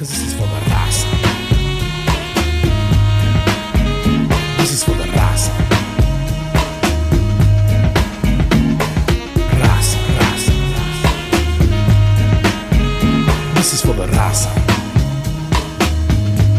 [0.00, 1.06] Cause this is for the raza.
[4.56, 5.52] This is for the raza.
[9.60, 11.10] Raza, raza, raza.
[13.56, 14.50] This is for the raza.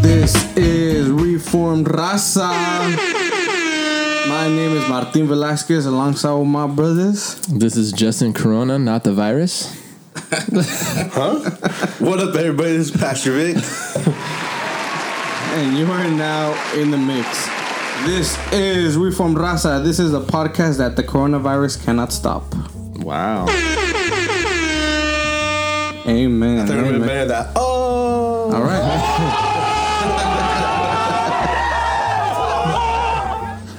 [0.03, 2.51] This is Reformed Raza.
[4.29, 7.37] My name is Martin Velasquez alongside with my brothers.
[7.47, 9.75] This is Justin Corona, not the virus.
[10.31, 12.77] What up, everybody?
[12.77, 13.57] This is Pastor Vic.
[15.57, 17.49] And you are now in the mix.
[18.05, 19.83] This is Reformed Raza.
[19.83, 22.45] This is a podcast that the coronavirus cannot stop.
[23.03, 23.47] Wow.
[26.07, 26.71] Amen.
[26.71, 27.01] I remember Amen.
[27.01, 27.51] man, that.
[27.57, 28.87] Oh, All right.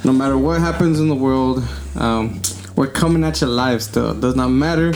[0.05, 1.65] no matter what happens in the world,
[1.97, 2.43] um,
[2.77, 4.13] we're coming at you live still.
[4.13, 4.93] Does not matter.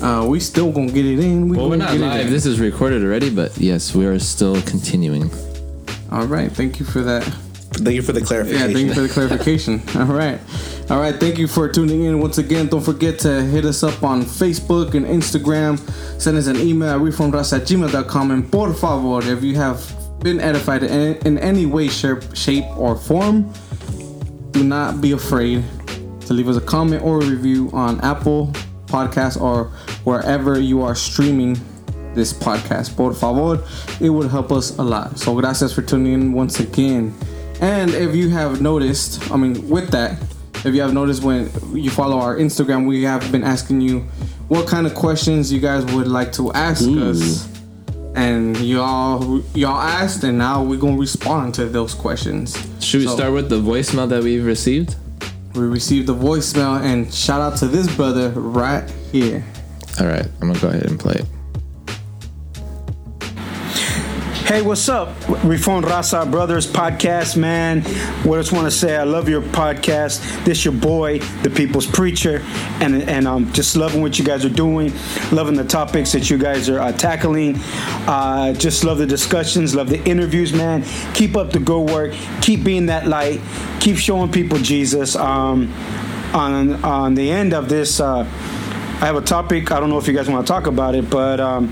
[0.00, 1.48] Uh, we still gonna get it in.
[1.48, 2.26] We Well, we're gonna not get it live.
[2.26, 2.32] in.
[2.32, 5.30] This is recorded already, but yes, we are still continuing.
[6.10, 6.50] All right.
[6.50, 7.22] Thank you for that.
[7.72, 8.68] thank you for the clarification.
[8.68, 9.82] Yeah, thank you for the clarification.
[9.96, 10.40] All right.
[10.90, 11.14] All right.
[11.14, 12.66] Thank you for tuning in once again.
[12.66, 15.78] Don't forget to hit us up on Facebook and Instagram.
[16.20, 18.30] Send us an email at reformras at gmail.com.
[18.32, 19.80] And por favor, if you have
[20.20, 23.52] been edified in, in any way, shape, shape, or form,
[24.50, 25.62] do not be afraid
[26.26, 28.52] to leave us a comment or a review on Apple
[28.90, 29.64] Podcasts or
[30.04, 31.58] wherever you are streaming
[32.14, 32.96] this podcast.
[32.96, 33.62] Por favor,
[34.00, 35.18] it would help us a lot.
[35.18, 37.14] So gracias for tuning in once again.
[37.60, 40.20] And if you have noticed, I mean, with that,
[40.64, 44.00] if you have noticed when you follow our Instagram, we have been asking you
[44.48, 47.48] what kind of questions you guys would like to ask us.
[48.16, 52.56] And y'all y'all asked and now we're gonna respond to those questions.
[52.80, 54.96] Should we So- start with the voicemail that we've received?
[55.54, 59.44] We received a voicemail and shout out to this brother right here.
[59.98, 61.26] All right, I'm gonna go ahead and play it.
[64.50, 65.14] Hey, what's up?
[65.44, 67.82] Reformed Raza Brothers podcast, man.
[68.24, 70.44] What I just want to say, I love your podcast.
[70.44, 72.42] This your boy, the People's Preacher,
[72.80, 74.92] and and I'm just loving what you guys are doing,
[75.30, 77.60] loving the topics that you guys are uh, tackling.
[78.08, 80.82] Uh, just love the discussions, love the interviews, man.
[81.14, 82.12] Keep up the good work.
[82.42, 83.40] Keep being that light.
[83.78, 85.14] Keep showing people Jesus.
[85.14, 85.72] Um,
[86.34, 88.00] on on the end of this.
[88.00, 89.70] Uh, I have a topic.
[89.70, 91.66] I don't know if you guys want to talk about it, but um,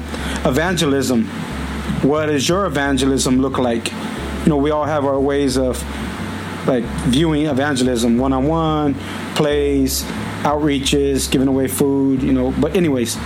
[0.44, 1.28] evangelism.
[2.08, 3.92] What does your evangelism look like?
[3.92, 5.76] You know, we all have our ways of
[6.66, 8.94] like viewing evangelism, one-on-one,
[9.34, 10.04] plays,
[10.42, 12.22] outreaches, giving away food.
[12.22, 13.16] You know, but anyways,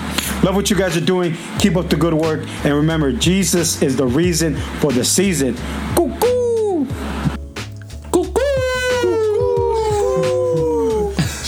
[0.43, 1.37] love what you guys are doing.
[1.61, 5.55] Keep up the good work, and remember, Jesus is the reason for the season.
[5.95, 6.32] Cuckoo!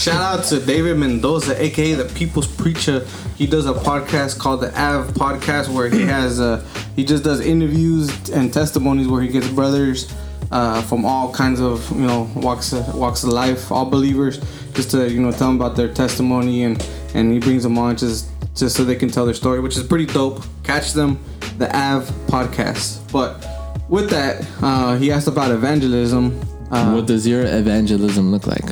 [0.04, 3.06] Shout out to David Mendoza, aka the People's Preacher.
[3.38, 6.62] He does a podcast called the Av Podcast, where he has uh,
[6.94, 10.14] he just does interviews and testimonies where he gets brothers
[10.52, 14.36] uh, from all kinds of you know walks of, walks of life, all believers,
[14.74, 17.96] just to you know tell them about their testimony and and he brings them on
[17.96, 20.44] just just so they can tell their story, which is pretty dope.
[20.64, 21.18] Catch them,
[21.56, 23.10] the Av Podcast.
[23.10, 23.42] But
[23.88, 26.38] with that, uh, he asked about evangelism.
[26.70, 28.66] Uh, what does your evangelism look like?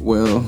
[0.00, 0.46] well,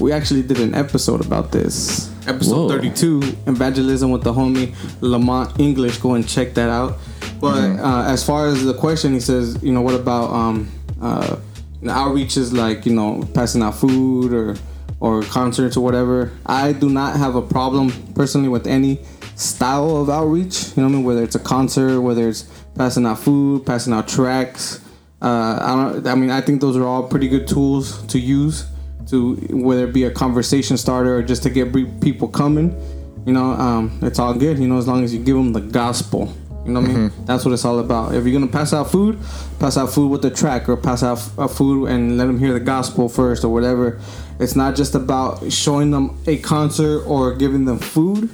[0.00, 2.10] we actually did an episode about this.
[2.26, 2.68] Episode Whoa.
[2.68, 5.98] 32, Evangelism with the homie Lamont English.
[5.98, 6.98] Go and check that out.
[7.40, 7.84] But Mm-hmm.
[7.84, 10.70] uh, as far as the question, he says, you know, what about um,
[11.02, 11.36] uh,
[11.80, 14.56] you know, outreaches like, you know, passing out food or
[15.00, 16.30] or concerts or whatever.
[16.46, 19.00] I do not have a problem personally with any
[19.36, 20.68] style of outreach.
[20.76, 21.04] You know what I mean?
[21.04, 22.44] Whether it's a concert, whether it's
[22.74, 24.80] passing out food, passing out tracks.
[25.20, 26.06] Uh, I don't.
[26.06, 28.66] I mean, I think those are all pretty good tools to use
[29.08, 32.74] to whether it be a conversation starter or just to get people coming.
[33.26, 34.58] You know, um, it's all good.
[34.58, 36.32] You know, as long as you give them the gospel.
[36.64, 37.12] You know what I mean?
[37.26, 38.14] That's what it's all about.
[38.14, 39.18] If you're gonna pass out food,
[39.58, 42.54] pass out food with the track, or pass out f- food and let them hear
[42.54, 44.00] the gospel first, or whatever.
[44.40, 48.30] It's not just about showing them a concert or giving them food.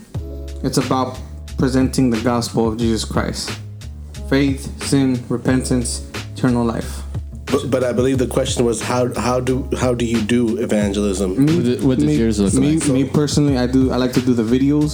[0.62, 1.18] It's about
[1.58, 3.50] presenting the gospel of Jesus Christ.
[4.28, 7.02] Faith, sin, repentance, eternal life.
[7.50, 11.28] But, but I believe the question was how how do how do you do evangelism?
[11.36, 12.88] What does- what does yours look me, like?
[12.88, 13.90] Me personally, I do.
[13.90, 14.92] I like to do the videos,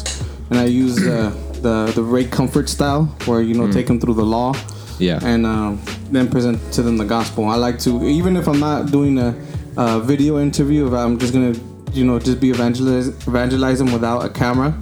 [0.51, 1.33] and I use the
[1.63, 4.55] the the Ray Comfort style, where you know take them through the law,
[4.99, 5.19] Yeah.
[5.23, 5.81] and um,
[6.11, 7.45] then present to them the gospel.
[7.45, 9.35] I like to, even if I'm not doing a,
[9.77, 11.55] a video interview, if I'm just gonna,
[11.93, 14.73] you know, just be evangelize, evangelizing without a camera.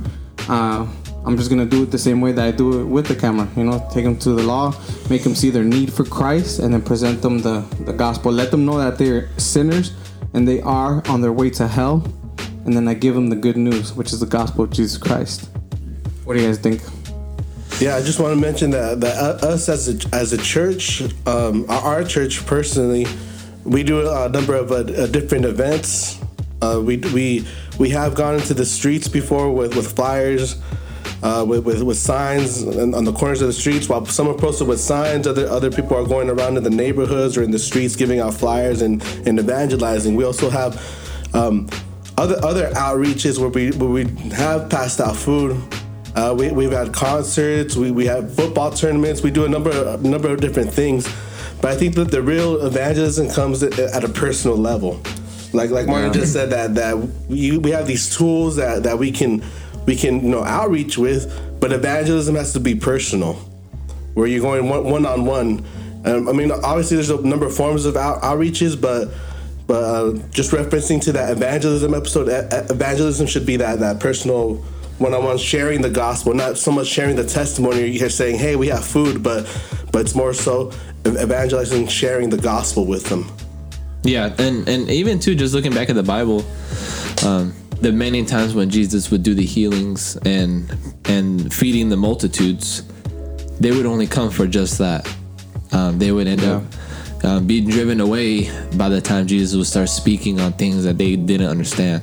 [0.49, 0.87] Uh,
[1.27, 3.49] I'm just gonna do it the same way that I do it with the camera.
[3.57, 4.75] You know, take them to the law,
[5.09, 8.31] make them see their need for Christ, and then present them the the gospel.
[8.33, 9.93] Let them know that they're sinners
[10.35, 12.05] and they are on their way to hell,
[12.67, 15.49] and then I give them the good news, which is the gospel of Jesus Christ.
[16.25, 16.83] What do you guys think?
[17.81, 21.03] Yeah, I just want to mention that that uh, us as a as a church,
[21.27, 23.07] um, our, church personally,
[23.65, 26.21] we do a number of uh, uh, different events.
[26.63, 27.47] Uh, we we
[27.79, 30.63] we have gone into the streets before with with flyers.
[31.25, 34.35] Uh, with, with, with signs on on the corners of the streets, while some are
[34.35, 37.59] posted with signs, other other people are going around in the neighborhoods or in the
[37.59, 40.17] streets giving out flyers and, and evangelizing.
[40.17, 40.79] We also have
[41.33, 41.67] um,
[42.19, 44.05] other other outreaches where we where we
[44.35, 45.57] have passed out food.
[46.15, 47.75] Uh, we, we've had concerts.
[47.75, 49.23] We, we have football tournaments.
[49.23, 51.09] We do a number a number of different things.
[51.63, 55.01] But I think that the real evangelism comes at, at a personal level.
[55.55, 56.99] Like like Martin just said that that
[57.29, 59.43] we, we have these tools that, that we can
[59.87, 63.35] we can you know outreach with, but evangelism has to be personal,
[64.15, 65.65] where you're going one one on one.
[66.05, 69.09] Um, I mean, obviously there's a number of forms of out, outreaches, but
[69.67, 74.63] but uh, just referencing to that evangelism episode, e- evangelism should be that that personal
[74.99, 77.87] one-on-one sharing the gospel, not so much sharing the testimony.
[77.87, 79.47] You're saying, "Hey, we have food," but
[79.93, 80.73] but it's more so
[81.07, 83.31] evangelizing, sharing the gospel with them.
[84.03, 86.45] Yeah, and and even too, just looking back at the Bible,
[87.25, 90.77] um, the many times when Jesus would do the healings and
[91.07, 92.83] and feeding the multitudes,
[93.61, 95.07] they would only come for just that.
[95.73, 96.63] Um, they would end up
[97.25, 101.17] um, being driven away by the time Jesus would start speaking on things that they
[101.17, 102.03] didn't understand.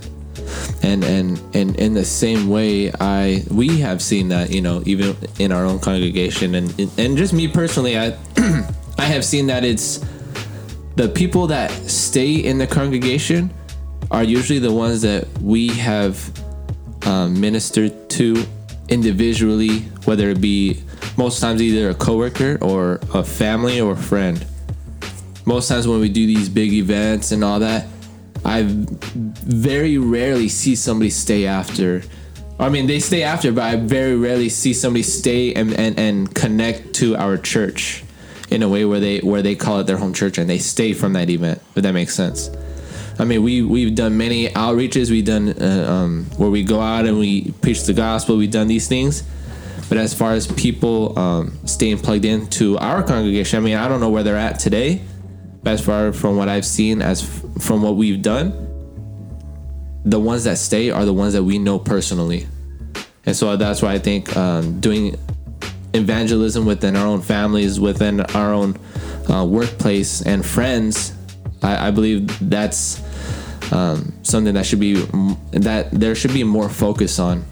[0.83, 5.15] And and and in the same way, I we have seen that you know even
[5.39, 8.17] in our own congregation and and just me personally, I
[8.97, 10.03] I have seen that it's
[10.95, 13.53] the people that stay in the congregation
[14.11, 16.29] are usually the ones that we have
[17.07, 18.45] um, ministered to
[18.89, 20.83] individually, whether it be
[21.17, 24.45] most times either a coworker or a family or a friend.
[25.45, 27.87] Most times when we do these big events and all that,
[28.43, 32.03] I very rarely see somebody stay after.
[32.59, 36.35] I mean, they stay after, but I very rarely see somebody stay and, and, and
[36.35, 38.03] connect to our church
[38.49, 40.93] in a way where they where they call it their home church and they stay
[40.93, 41.61] from that event.
[41.75, 42.49] If that makes sense.
[43.19, 45.11] I mean, we we've done many outreaches.
[45.11, 48.37] We've done uh, um, where we go out and we preach the gospel.
[48.37, 49.23] We've done these things,
[49.89, 53.99] but as far as people um, staying plugged into our congregation, I mean, I don't
[53.99, 55.01] know where they're at today.
[55.63, 58.51] But as far from what I've seen, as f- from what we've done,
[60.03, 62.47] the ones that stay are the ones that we know personally,
[63.25, 65.17] and so that's why I think um, doing
[65.93, 68.79] evangelism within our own families, within our own
[69.29, 71.13] uh, workplace and friends,
[71.61, 73.01] I, I believe that's
[73.71, 74.95] um, something that should be
[75.51, 77.45] that there should be more focus on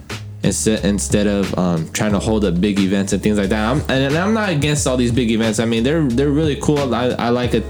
[0.44, 3.70] instead instead of um, trying to hold up big events and things like that.
[3.70, 5.60] I'm, and I'm not against all these big events.
[5.60, 6.94] I mean, they're they're really cool.
[6.94, 7.64] I, I like it.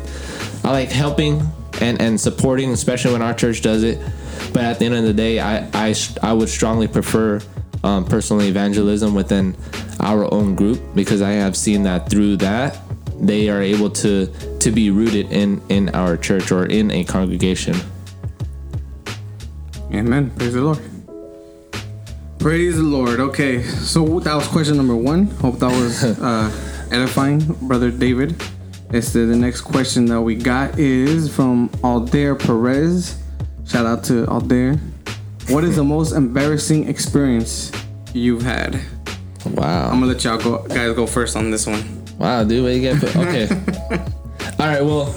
[0.64, 1.42] I like helping
[1.82, 4.00] and, and supporting, especially when our church does it.
[4.54, 7.42] But at the end of the day, I I, I would strongly prefer
[7.84, 9.56] um, personal evangelism within
[10.00, 12.80] our own group because I have seen that through that
[13.22, 14.28] they are able to
[14.60, 17.76] to be rooted in in our church or in a congregation.
[19.92, 20.32] Amen.
[20.38, 20.80] Praise the Lord.
[22.40, 23.20] Praise the Lord.
[23.20, 25.26] Okay, so that was question number one.
[25.42, 26.52] Hope that was uh,
[26.92, 28.42] edifying, brother David.
[28.92, 33.22] It's the, the next question that we got is from Aldair Perez.
[33.68, 34.80] Shout out to Aldair.
[35.50, 37.72] What is the most embarrassing experience
[38.14, 38.80] you've had?
[39.46, 39.90] Wow.
[39.90, 41.99] I'm gonna let y'all go, guys go first on this one.
[42.20, 43.00] Wow, dude, what you get?
[43.00, 43.16] Put?
[43.16, 43.48] Okay.
[44.60, 44.84] All right.
[44.84, 45.16] Well.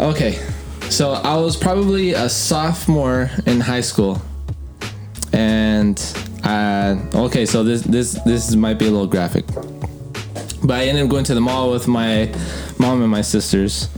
[0.00, 0.44] Okay.
[0.90, 4.20] So I was probably a sophomore in high school,
[5.32, 5.98] and
[6.42, 7.46] I okay.
[7.46, 9.46] So this this this might be a little graphic,
[10.64, 12.32] but I ended up going to the mall with my
[12.78, 13.88] mom and my sisters,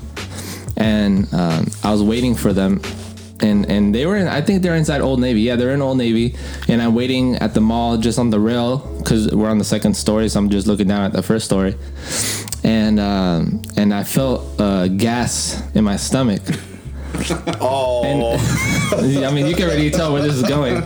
[0.76, 2.80] and um, I was waiting for them.
[3.40, 5.42] And, and they were in, I think they're inside Old Navy.
[5.42, 6.34] Yeah, they're in Old Navy.
[6.68, 9.94] And I'm waiting at the mall just on the rail because we're on the second
[9.94, 10.28] story.
[10.28, 11.76] So I'm just looking down at the first story.
[12.64, 16.42] And um, and I felt uh, gas in my stomach.
[17.60, 18.36] Oh,
[18.92, 20.80] I mean, you can already tell where this is going.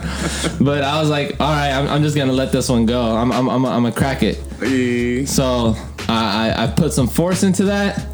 [0.61, 3.01] But I was like, all right, I'm, I'm just gonna let this one go.
[3.01, 5.27] I'm I'm I'm, I'm gonna crack it.
[5.27, 5.75] So
[6.07, 8.05] I, I I put some force into that,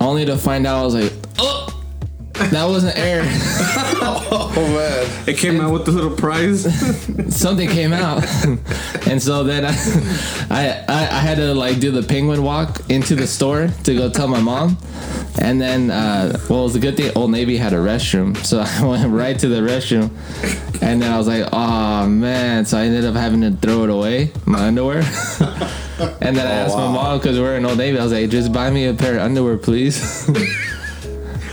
[0.00, 1.12] only to find out I was like,
[2.34, 3.22] that wasn't air.
[4.02, 5.28] oh man.
[5.28, 6.62] It came out with the little prize.
[7.34, 8.24] Something came out,
[9.06, 9.70] and so then I,
[10.50, 14.10] I I I had to like do the penguin walk into the store to go
[14.10, 14.76] tell my mom.
[15.40, 18.60] And then, uh, well, it was a good thing Old Navy had a restroom, so
[18.60, 20.10] I went right to the restroom.
[20.80, 23.90] And then I was like, "Oh man!" So I ended up having to throw it
[23.90, 24.98] away, my underwear.
[26.20, 27.98] and then I asked my mom because we're in Old Navy.
[27.98, 30.28] I was like, "Just buy me a pair of underwear, please."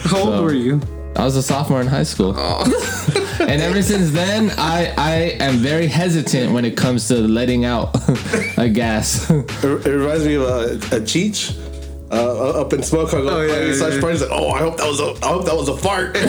[0.03, 0.81] How old So- were you?
[1.15, 2.33] I was a sophomore in high school.
[2.39, 7.93] and ever since then, I, I am very hesitant when it comes to letting out
[8.57, 9.29] a gas.
[9.29, 10.63] It, it reminds me of a,
[10.95, 11.57] a Cheech.
[12.09, 14.01] Uh, up in smoke, oh, yeah, yeah, such yeah.
[14.01, 14.21] parties.
[14.21, 16.17] Like, oh, I hope that was a, I hope that was a fart.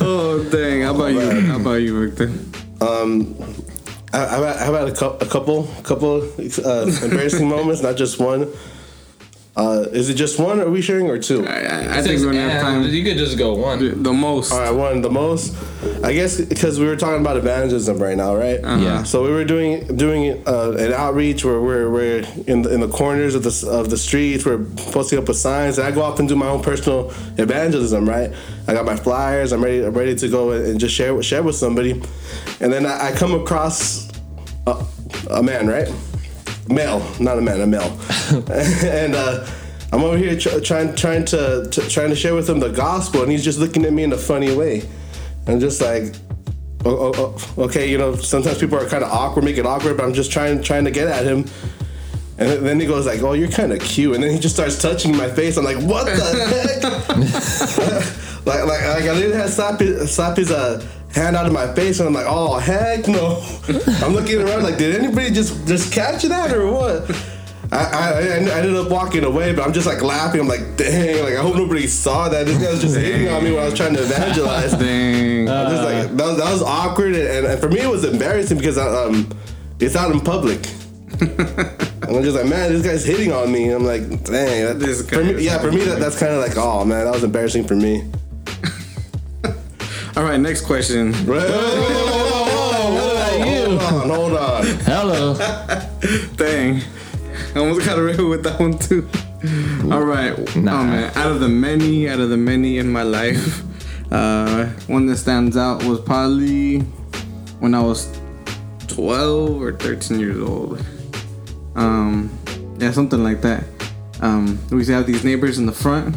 [0.00, 0.82] Oh dang!
[0.82, 1.40] How about you?
[1.40, 2.32] How about you, Victor?
[2.80, 2.84] I,
[4.12, 8.52] I've had, I've had a, cou- a couple, couple uh, embarrassing moments, not just one.
[9.56, 10.60] Uh, is it just one?
[10.60, 11.46] Are we sharing or two?
[11.46, 12.82] I, I, I think we're gonna have time.
[12.82, 14.02] You could just go one.
[14.02, 14.52] The most.
[14.52, 15.56] All right, one the most.
[16.04, 18.60] I guess because we were talking about evangelism right now, right?
[18.60, 19.02] Yeah.
[19.04, 22.88] So we were doing doing uh, an outreach where we're, we're in the, in the
[22.88, 24.44] corners of the of the streets.
[24.44, 28.06] We're posting up with signs, and I go off and do my own personal evangelism.
[28.06, 28.30] Right.
[28.68, 29.52] I got my flyers.
[29.52, 29.82] I'm ready.
[29.86, 31.92] I'm ready to go and just share with- share with somebody,
[32.60, 34.06] and then I, I come across
[34.66, 34.84] a,
[35.30, 35.88] a man, right?
[36.68, 37.96] Male, not a man, a male,
[38.50, 39.14] and.
[39.14, 39.46] uh
[39.92, 43.22] I'm over here tr- trying, trying to, to, trying to share with him the gospel,
[43.22, 44.82] and he's just looking at me in a funny way.
[45.46, 46.12] I'm just like,
[46.84, 49.96] oh, oh, oh, okay, you know, sometimes people are kind of awkward, make it awkward,
[49.96, 51.44] but I'm just trying, trying to get at him.
[52.38, 54.82] And then he goes like, "Oh, you're kind of cute," and then he just starts
[54.82, 55.56] touching my face.
[55.56, 56.16] I'm like, "What the
[57.80, 61.52] heck?" like, like, like I didn't have slap his, slap his uh, hand out of
[61.52, 63.42] my face, and I'm like, "Oh, heck no!"
[64.04, 67.10] I'm looking around like, "Did anybody just just catch that or what?"
[67.72, 70.40] I, I, I ended up walking away, but I'm just like laughing.
[70.40, 72.46] I'm like, "Dang!" Like I hope nobody saw that.
[72.46, 74.72] This guy was just hitting on me when I was trying to evangelize.
[74.78, 75.48] Dang.
[75.48, 78.58] I'm just like that was, that was awkward, and, and for me it was embarrassing
[78.58, 79.28] because I, um,
[79.80, 80.66] it's out in public.
[81.20, 83.70] and I'm just like, man, this guy's hitting on me.
[83.70, 84.66] I'm like, dang.
[84.66, 87.14] That, This for me, yeah, for me that, that's kind of like, oh man, that
[87.14, 88.04] was embarrassing for me.
[90.16, 91.12] All right, next question.
[91.12, 91.40] Whoa,
[93.38, 94.64] Hold on, hold on.
[94.86, 95.34] Hello.
[96.36, 96.80] Dang.
[97.54, 99.06] I almost got away with that one too.
[99.92, 100.34] All right.
[100.56, 100.80] Nah.
[100.80, 103.62] Oh man, out of the many, out of the many in my life,
[104.10, 106.78] uh, one that stands out was probably
[107.60, 108.18] when I was
[108.88, 110.82] 12 or 13 years old.
[111.74, 112.30] Um,
[112.78, 113.64] yeah, something like that.
[114.22, 116.16] Um, we used to have these neighbors in the front,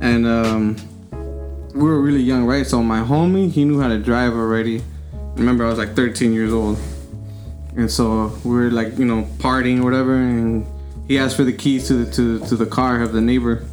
[0.00, 0.76] and um,
[1.74, 2.66] we were really young, right?
[2.66, 4.82] So my homie, he knew how to drive already.
[5.34, 6.78] Remember, I was like 13 years old.
[7.76, 10.66] And so we were like, you know, partying or whatever, and
[11.06, 13.64] he asked for the keys to the to, to the car of the neighbor,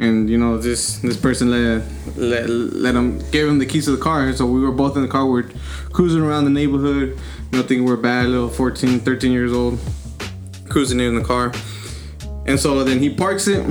[0.00, 1.84] and you know, this this person let
[2.16, 4.32] let let him gave him the keys to the car.
[4.32, 5.26] So we were both in the car.
[5.26, 5.50] We are
[5.92, 7.18] cruising around the neighborhood,
[7.56, 9.78] know, thinking we're bad, little 14, 13 years old,
[10.68, 11.52] cruising in the car.
[12.46, 13.64] And so then he parks it,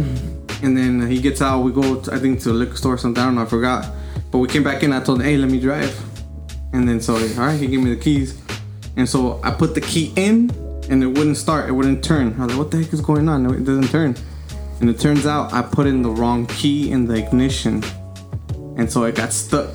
[0.66, 1.62] and then he gets out.
[1.62, 3.22] We go, I think, to a liquor store or something.
[3.22, 3.88] I don't know, I forgot.
[4.32, 4.92] But we came back in.
[4.94, 5.96] I told him, hey, let me drive.
[6.74, 8.42] And then so, all right, he gave me the keys.
[8.98, 10.50] And so I put the key in,
[10.90, 11.70] and it wouldn't start.
[11.70, 12.34] It wouldn't turn.
[12.40, 13.46] I was like, what the heck is going on?
[13.46, 14.16] It doesn't turn.
[14.82, 17.84] And it turns out I put in the wrong key in the ignition,
[18.76, 19.74] and so it got stuck.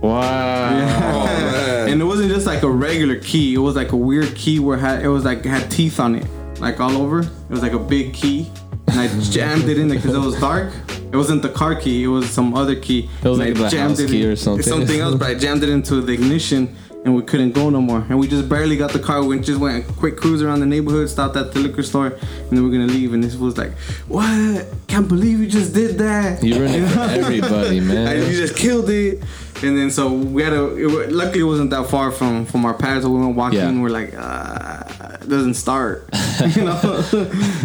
[0.00, 1.26] Wow.
[1.26, 3.54] Oh, and it wasn't just like a regular key.
[3.54, 6.00] It was like a weird key where it had it was like it had teeth
[6.00, 6.26] on it,
[6.60, 7.20] like all over.
[7.20, 8.50] It was like a big key,
[8.90, 10.72] and I jammed it in there because it was dark.
[11.12, 12.04] It wasn't the car key.
[12.04, 13.08] It was some other key.
[13.22, 14.62] It was And like I the house it key in- or something.
[14.62, 16.76] Something else, but I jammed it into the ignition.
[17.04, 18.04] And we couldn't go no more.
[18.08, 19.22] And we just barely got the car.
[19.22, 22.50] We just went a quick cruise around the neighborhood, stopped at the liquor store, and
[22.50, 23.14] then we're gonna leave.
[23.14, 23.72] And this was like,
[24.08, 24.66] "What?
[24.88, 28.90] Can't believe you just did that!" You ruined it for everybody, And you just killed
[28.90, 29.22] it.
[29.62, 30.76] And then so we had a.
[30.76, 33.04] It, luckily, it wasn't that far from from our pads.
[33.04, 33.58] So we went walking.
[33.58, 33.68] Yeah.
[33.68, 36.08] and We're like, uh, it doesn't start,
[36.56, 36.78] you know.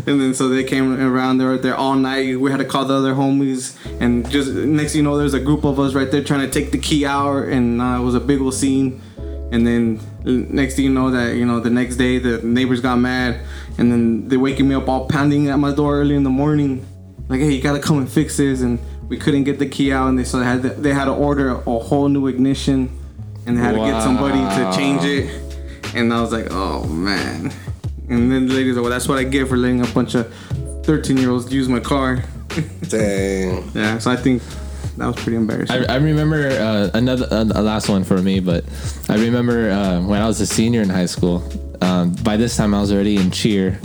[0.07, 1.37] and then so they came around.
[1.37, 2.39] They were there all night.
[2.39, 3.77] We had to call the other homies.
[4.01, 6.49] And just next, thing you know, there's a group of us right there trying to
[6.49, 9.01] take the key out, and uh, it was a big old scene.
[9.51, 12.95] And then next thing you know, that you know, the next day the neighbors got
[12.97, 13.41] mad,
[13.77, 16.83] and then they waking me up all pounding at my door early in the morning,
[17.29, 18.61] like, hey, you gotta come and fix this.
[18.61, 18.79] And
[19.09, 21.13] we couldn't get the key out, and they so they had to, they had to
[21.13, 22.89] order a whole new ignition,
[23.45, 25.95] and they had to get somebody to change it.
[25.95, 27.53] And I was like, oh man.
[28.09, 30.33] And then the ladies like, well, that's what I get for letting a bunch of
[30.83, 32.23] 13 year olds use my car.
[32.89, 33.71] Dang.
[33.73, 34.41] Yeah, so I think
[34.97, 35.85] that was pretty embarrassing.
[35.89, 38.63] I, I remember uh, another uh, a last one for me, but
[39.09, 41.43] I remember uh, when I was a senior in high school.
[41.81, 43.79] Um, by this time, I was already in cheer.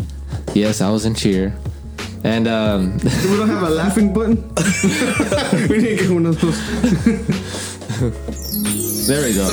[0.54, 1.56] Yes, I was in cheer,
[2.24, 4.36] and um, we don't have a laughing button.
[5.68, 6.58] we need to get one of those.
[9.06, 9.48] There we go.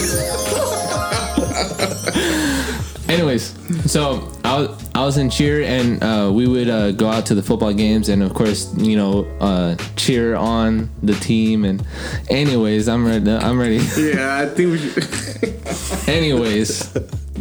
[3.07, 3.53] Anyways,
[3.91, 7.35] so I was, I was in cheer and uh, we would uh, go out to
[7.35, 11.85] the football games and of course you know uh, cheer on the team and
[12.29, 16.07] anyways I'm ready I'm ready Yeah, I think we should.
[16.09, 16.91] anyways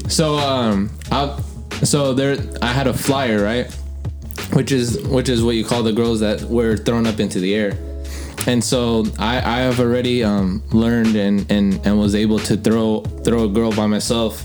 [0.09, 1.41] so um I
[1.83, 3.75] so there I had a flyer right
[4.55, 7.55] which is which is what you call the girls that were thrown up into the
[7.55, 7.77] air
[8.47, 13.01] and so I, I have already um, learned and, and and was able to throw
[13.25, 14.45] throw a girl by myself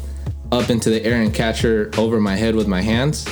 [0.52, 3.26] up into the air and catch her over my head with my hands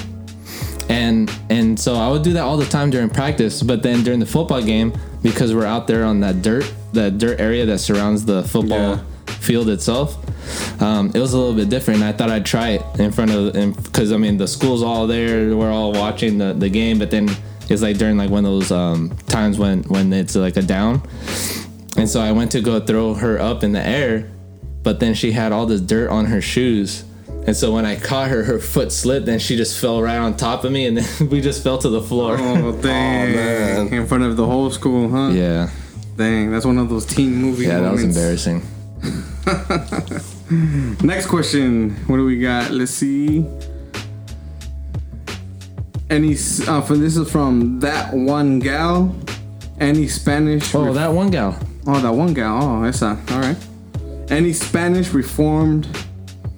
[0.90, 3.62] and and so I would do that all the time during practice.
[3.62, 7.40] But then during the football game, because we're out there on that dirt, that dirt
[7.42, 9.02] area that surrounds the football Yeah.
[9.40, 10.18] field itself,
[10.80, 12.04] um, it was a little bit different.
[12.04, 15.56] I thought I'd try it in front of, because I mean the school's all there,
[15.56, 17.00] we're all watching the, the game.
[17.00, 17.30] But then
[17.70, 21.02] it's like during like one of those um, times when when it's like a down,
[21.98, 24.30] and so I went to go throw her up in the air,
[24.84, 27.04] but then she had all this dirt on her shoes.
[27.46, 30.36] And so when I caught her, her foot slipped and she just fell right on
[30.36, 32.38] top of me, and then we just fell to the floor.
[32.40, 33.36] Oh dang!
[33.36, 33.88] man.
[33.94, 35.30] In front of the whole school, huh?
[35.30, 35.70] Yeah,
[36.18, 37.66] Dang, that's one of those teen movie.
[37.66, 38.62] yeah, that was embarrassing.
[40.50, 41.92] Next question.
[42.08, 42.72] What do we got?
[42.72, 43.46] Let's see.
[46.10, 46.36] Any
[46.68, 49.14] uh, for this is from that one gal.
[49.80, 50.74] Any Spanish?
[50.74, 51.60] Oh, ref- that one gal.
[51.86, 52.64] oh, that one gal.
[52.64, 53.22] Oh, esa.
[53.32, 53.58] All right.
[54.30, 55.88] Any Spanish reformed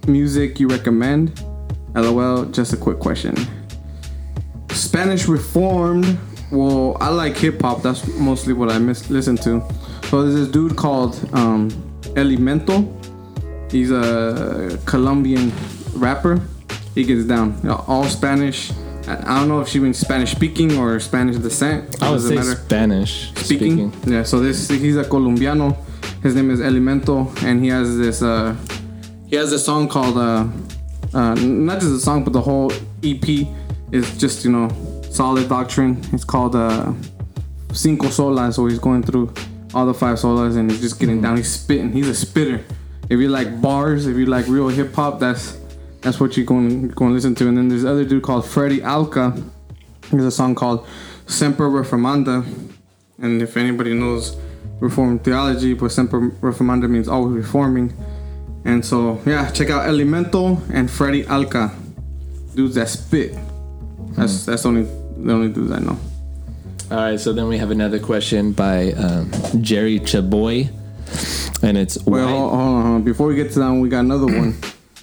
[0.07, 1.43] music you recommend?
[1.95, 2.45] LOL.
[2.45, 3.35] Just a quick question.
[4.69, 6.17] Spanish reformed.
[6.51, 7.81] Well, I like hip hop.
[7.81, 9.63] That's mostly what I miss listen to.
[10.09, 11.69] So there's this dude called um,
[12.15, 12.87] Elemento.
[13.71, 15.51] He's a Colombian
[15.93, 16.41] rapper.
[16.95, 18.71] He gets down you know, all Spanish.
[19.07, 22.01] I don't know if she means Spanish speaking or Spanish descent.
[22.01, 22.55] I would say matter.
[22.55, 23.91] Spanish Speaking.
[23.91, 24.13] speaking.
[24.13, 24.23] Yeah.
[24.23, 25.75] So this he's a Colombiano.
[26.21, 28.21] His name is Elemento, and he has this.
[28.21, 28.55] Uh,
[29.27, 30.17] he has a song called.
[30.17, 30.47] Uh,
[31.13, 32.71] uh, not just a song, but the whole
[33.03, 33.47] EP
[33.91, 34.69] is just you know
[35.09, 35.99] solid doctrine.
[36.11, 36.93] It's called uh,
[37.73, 38.55] Cinco Solas.
[38.55, 39.33] So he's going through
[39.73, 41.37] all the five solas and he's just getting down.
[41.37, 41.91] He's spitting.
[41.91, 42.63] He's a spitter.
[43.09, 45.57] If you like bars, if you like real hip hop, that's
[46.01, 47.47] that's what you're going going to listen to.
[47.47, 49.35] And then there's other dude called Freddie Alka.
[50.11, 50.87] There's a song called
[51.27, 52.45] Semper Reformanda.
[53.21, 54.37] And if anybody knows
[54.79, 57.93] Reformed theology, but Semper Reformanda means always reforming.
[58.63, 61.75] And so yeah, check out Elemento and Freddie Alka.
[62.55, 63.35] Dudes that spit.
[64.11, 65.97] That's that's only the only dudes I know.
[66.91, 69.29] All right, so then we have another question by um,
[69.61, 70.71] Jerry Chaboy,
[71.63, 73.01] and it's why- hold, hold on, hold on.
[73.03, 74.55] Before we get to that one, we got another one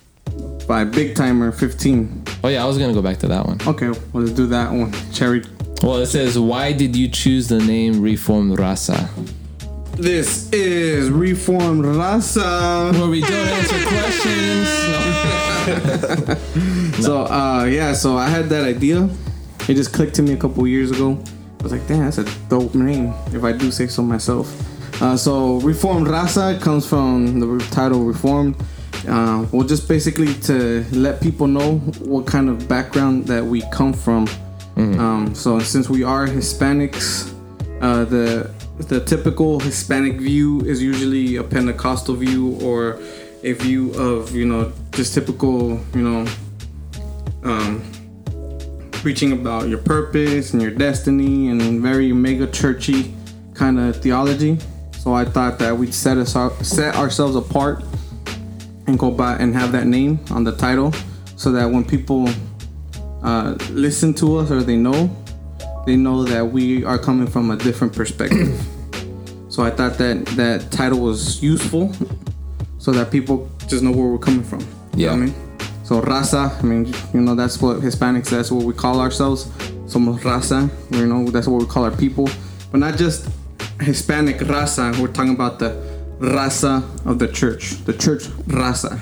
[0.69, 2.23] by Big Timer 15.
[2.45, 3.59] Oh yeah, I was gonna go back to that one.
[3.67, 4.93] Okay, well, let's do that one.
[5.13, 5.43] Cherry.
[5.83, 9.09] Well, it says, "Why did you choose the name Reformed Raza?"
[9.97, 12.93] This is Reformed Raza.
[12.93, 14.69] Where we don't answer questions.
[17.03, 19.09] So, uh, yeah, so I had that idea.
[19.69, 21.19] It just clicked to me a couple years ago.
[21.61, 24.47] I was like, damn, that's a dope name, if I do say so myself.
[25.01, 28.57] Uh, so, Reformed Raza comes from the title Reformed.
[29.07, 33.93] Uh, well, just basically to let people know what kind of background that we come
[33.93, 34.27] from.
[34.77, 37.33] Um, so, since we are Hispanics,
[37.81, 43.01] uh, the the typical Hispanic view is usually a Pentecostal view or
[43.43, 46.27] a view of you know just typical you know
[47.43, 47.83] um,
[48.93, 53.15] preaching about your purpose and your destiny and very mega churchy
[53.55, 54.59] kind of theology.
[55.07, 56.33] So I thought that we'd set us
[56.69, 57.85] set ourselves apart
[58.89, 60.93] and go by and have that name on the title,
[61.37, 62.29] so that when people
[63.23, 65.09] uh, listen to us or they know,
[65.87, 68.61] they know that we are coming from a different perspective.
[69.49, 71.93] so I thought that that title was useful,
[72.79, 74.59] so that people just know where we're coming from.
[74.97, 75.21] You know I Yeah.
[75.27, 75.35] mean?
[75.85, 79.45] So raza, I mean, you know, that's what Hispanics, that's what we call ourselves.
[79.87, 82.29] Somos raza, you know, that's what we call our people.
[82.73, 83.29] But not just
[83.81, 85.71] Hispanic raza, we're talking about the
[86.19, 89.01] raza of the church, the church raza.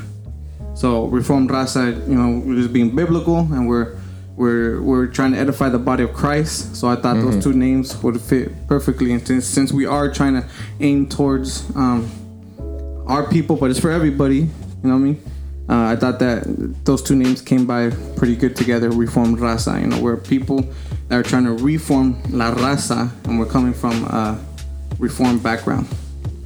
[0.75, 3.97] So Reformed raza, you know, we're just being biblical and we're
[4.37, 6.75] we're we're trying to edify the body of Christ.
[6.75, 9.13] So I thought those two names would fit perfectly.
[9.13, 10.49] And since, since we are trying to
[10.81, 12.11] aim towards um,
[13.07, 14.39] our people, but it's for everybody.
[14.39, 14.51] You
[14.83, 15.23] know what I mean?
[15.69, 16.43] Uh, I thought that
[16.85, 18.91] those two names came by pretty good together.
[18.91, 19.81] Reformed raza.
[19.81, 20.67] You know, we're people
[21.09, 24.39] that are trying to reform la raza, and we're coming from a
[24.98, 25.87] reformed background.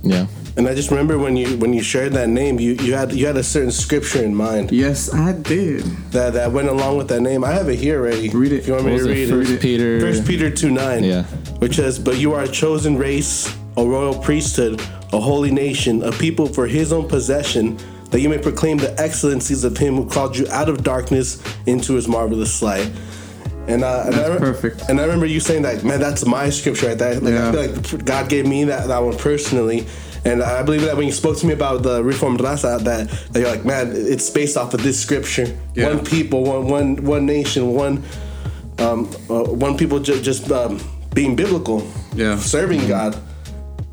[0.02, 0.26] yeah.
[0.56, 3.26] And I just remember when you when you shared that name, you, you had you
[3.26, 5.82] had a certain scripture in mind Yes, I did.
[6.11, 7.44] that, that went along with that name.
[7.44, 8.28] I have it here already.
[8.30, 8.56] Read it.
[8.58, 9.14] If you want me What was to it?
[9.14, 9.61] read First it.
[9.61, 10.00] Peter.
[10.00, 11.04] First Peter two nine.
[11.04, 11.22] Yeah.
[11.62, 14.80] Which says, "But you are a chosen race, a royal priesthood,
[15.12, 17.78] a holy nation, a people for His own possession,
[18.11, 21.94] that you may proclaim the excellencies of Him who called you out of darkness into
[21.94, 22.90] His marvelous light."
[23.68, 24.83] And, uh, and That's I re- perfect.
[24.88, 27.20] And I remember you saying that, man, that's my scripture right there.
[27.20, 27.48] Like, Yeah.
[27.48, 29.87] I feel like God gave me that, that one personally.
[30.24, 33.38] And I believe that when you spoke to me about the Reformed Raza, that, that
[33.40, 35.46] you're like, man, it's based off of this scripture.
[35.74, 35.88] Yeah.
[35.94, 38.02] One people, one one one nation, one
[38.78, 40.81] um, uh, one people ju- just um,
[41.14, 42.37] being biblical, Yeah.
[42.38, 43.16] serving God.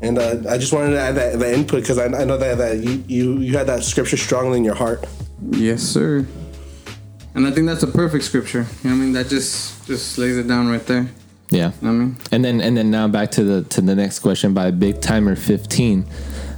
[0.02, 2.58] And uh, I just wanted to add that, that input because I, I know that,
[2.58, 5.06] that you, you you had that scripture strongly in your heart.
[5.50, 6.26] Yes, sir.
[7.36, 8.66] And I think that's a perfect scripture.
[8.82, 9.12] You know what I mean?
[9.12, 11.06] That just just lays it down right there.
[11.50, 11.72] Yeah.
[11.80, 12.16] You know I mean?
[12.32, 15.36] And then and then now back to the to the next question by Big Timer
[15.36, 16.06] 15.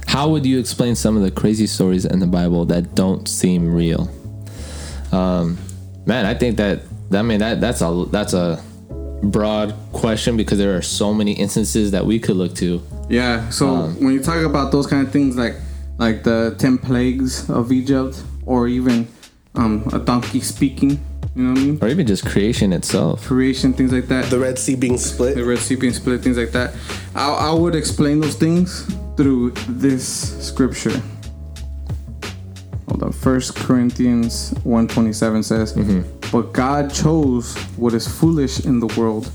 [0.07, 3.71] How would you explain some of the crazy stories in the Bible that don't seem
[3.71, 4.09] real?
[5.11, 5.57] Um,
[6.05, 6.79] man, I think that
[7.11, 8.63] I mean that that's a that's a
[9.21, 12.81] broad question because there are so many instances that we could look to.
[13.09, 13.49] Yeah.
[13.49, 15.55] So Um, when you talk about those kind of things, like
[15.97, 19.07] like the ten plagues of Egypt, or even
[19.59, 20.91] um, a donkey speaking,
[21.35, 21.79] you know what I mean?
[21.81, 23.25] Or even just creation itself.
[23.25, 24.29] Creation, things like that.
[24.29, 25.35] The Red Sea being split.
[25.35, 25.43] the.
[25.43, 26.73] Red Sea being split, things like that.
[27.13, 28.85] I, I would explain those things
[29.17, 30.07] through this
[30.45, 31.01] scripture.
[32.87, 33.11] Hold on.
[33.11, 35.73] First Corinthians 127 says,
[36.31, 39.29] But God chose what is foolish in the world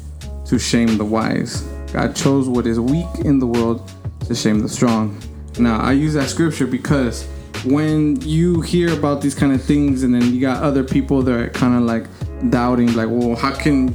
[0.47, 1.61] to shame the wise.
[1.93, 3.91] God chose what is weak in the world
[4.27, 5.21] to shame the strong.
[5.59, 7.29] Now I use that scripture because
[7.65, 11.35] when you hear about these kind of things and then you got other people that
[11.35, 12.07] are kind of like
[12.51, 13.89] doubting, like, well, how can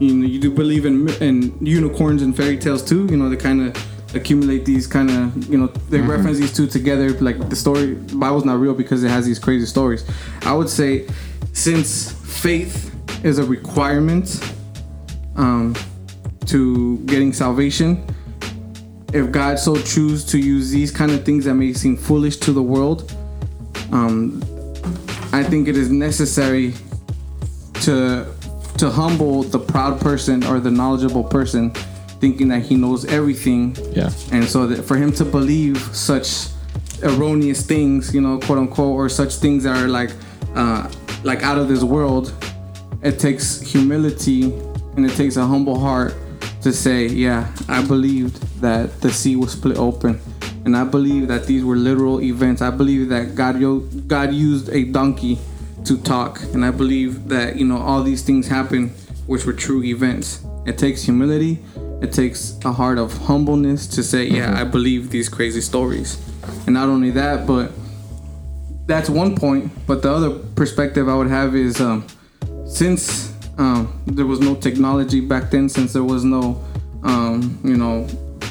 [0.00, 3.06] you know you do believe in in unicorns and fairy tales too?
[3.06, 6.66] You know, they kind of accumulate these kind of you know they reference these two
[6.66, 10.02] together like the story the bible's not real because it has these crazy stories
[10.42, 11.06] i would say
[11.52, 14.40] since faith is a requirement
[15.36, 15.74] um,
[16.46, 18.02] to getting salvation
[19.12, 22.52] if god so choose to use these kind of things that may seem foolish to
[22.52, 23.10] the world
[23.92, 24.42] um,
[25.32, 26.74] i think it is necessary
[27.74, 28.26] to
[28.76, 31.70] to humble the proud person or the knowledgeable person
[32.20, 34.10] thinking that he knows everything Yeah.
[34.32, 36.48] and so that for him to believe such
[37.02, 40.10] erroneous things you know quote unquote or such things that are like
[40.54, 40.88] uh
[41.22, 42.32] like out of this world
[43.02, 44.52] it takes humility
[44.96, 46.14] and it takes a humble heart
[46.62, 50.20] to say yeah i believed that the sea was split open.
[50.64, 52.60] And i believe that these were literal events.
[52.60, 55.38] I believe that god yo- god used a donkey
[55.84, 56.42] to talk.
[56.52, 58.90] And i believe that you know all these things happened,
[59.26, 60.44] which were true events.
[60.66, 61.58] It takes humility.
[62.02, 66.18] It takes a heart of humbleness to say yeah i believe these crazy stories.
[66.66, 67.72] And not only that but
[68.86, 69.70] that's one point.
[69.86, 72.06] But the other perspective i would have is um,
[72.66, 76.64] since um, there was no technology back then since there was no
[77.02, 78.06] um, you know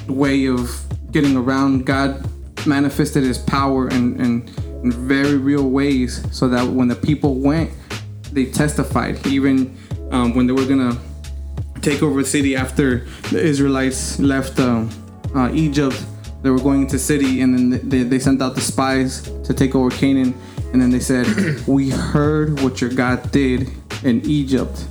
[0.07, 0.69] way of
[1.11, 1.85] getting around.
[1.85, 2.29] God
[2.65, 4.49] manifested his power in, in,
[4.83, 7.71] in very real ways so that when the people went
[8.31, 9.25] they testified.
[9.25, 9.75] Even
[10.11, 10.97] um, when they were gonna
[11.81, 14.89] take over the city after the israelites left um,
[15.35, 16.03] uh, egypt
[16.41, 19.73] they were going into city and then they, they sent out the spies to take
[19.75, 20.33] over canaan.
[20.73, 21.25] And then they said
[21.67, 23.69] we heard what your god did
[24.03, 24.85] in egypt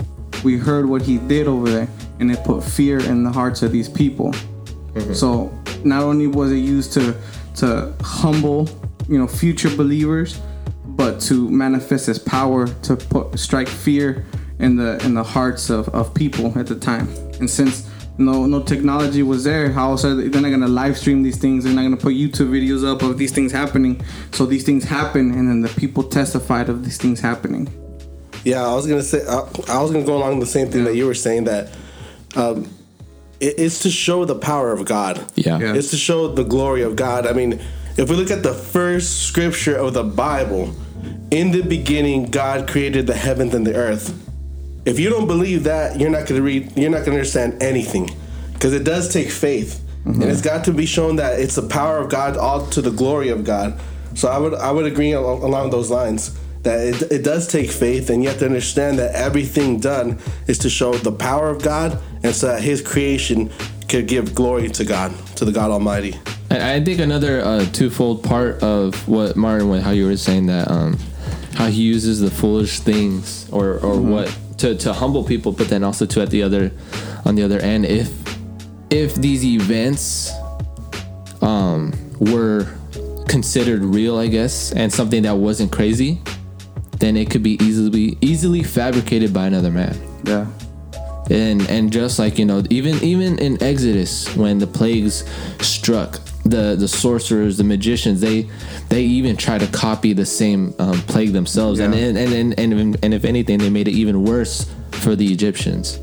[0.46, 1.88] we heard what he did over there
[2.20, 4.30] and it put fear in the hearts of these people.
[4.30, 5.12] Mm-hmm.
[5.12, 5.52] So
[5.84, 7.14] not only was it used to
[7.56, 8.68] to humble
[9.08, 10.40] you know future believers
[10.84, 14.24] but to manifest his power to put strike fear
[14.60, 17.08] in the in the hearts of, of people at the time.
[17.40, 20.96] And since no no technology was there how else are they, they're not gonna live
[20.96, 24.00] stream these things they're not gonna put youtube videos up of these things happening.
[24.32, 27.66] So these things happen and then the people testified of these things happening
[28.46, 29.26] Yeah, I was gonna say.
[29.26, 31.68] I, I was gonna go along the same thing that you were saying that
[32.36, 32.70] um,
[33.40, 35.18] it, it's to show the power of God.
[35.34, 35.58] Yeah.
[35.58, 35.74] Yeah.
[35.74, 37.26] It's to show the glory of God.
[37.26, 37.60] I mean,
[37.96, 40.72] if we look at the first scripture of the Bible,
[41.32, 44.14] in the beginning, God created the heavens and the earth.
[44.84, 46.70] If you don't believe that, you're not gonna read.
[46.76, 48.16] You're not gonna understand anything,
[48.52, 51.98] because it does take faith, and it's got to be shown that it's the power
[51.98, 53.76] of God, all to the glory of God.
[54.14, 57.70] So I would I would agree along, along those lines that it, it does take
[57.70, 61.62] faith, and you have to understand that everything done is to show the power of
[61.62, 63.50] God, and so that His creation
[63.88, 66.16] could give glory to God, to the God Almighty.
[66.50, 70.70] And I think another uh, twofold part of what Martin, how you were saying that
[70.70, 70.98] um,
[71.54, 75.82] how he uses the foolish things or or what to, to humble people, but then
[75.82, 76.70] also to at the other
[77.24, 78.12] on the other end, if
[78.90, 80.32] if these events
[81.42, 82.66] um, were
[83.28, 86.20] considered real, I guess, and something that wasn't crazy,
[86.98, 89.96] then it could be easily easily fabricated by another man.
[90.24, 90.46] Yeah.
[91.30, 95.24] And and just like you know even even in exodus when the plagues
[95.60, 98.48] struck the the sorcerers the magicians they
[98.88, 101.80] they even try to copy the same um, plague themselves.
[101.80, 102.00] And, Yeah.
[102.06, 105.98] and, and and and and if anything they made it even worse for the egyptians.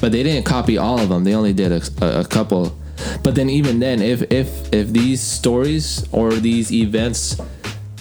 [0.00, 1.24] But they didn't copy all of them.
[1.24, 2.76] They only did a, a, a couple.
[3.22, 7.36] But then even then if if if these stories or these events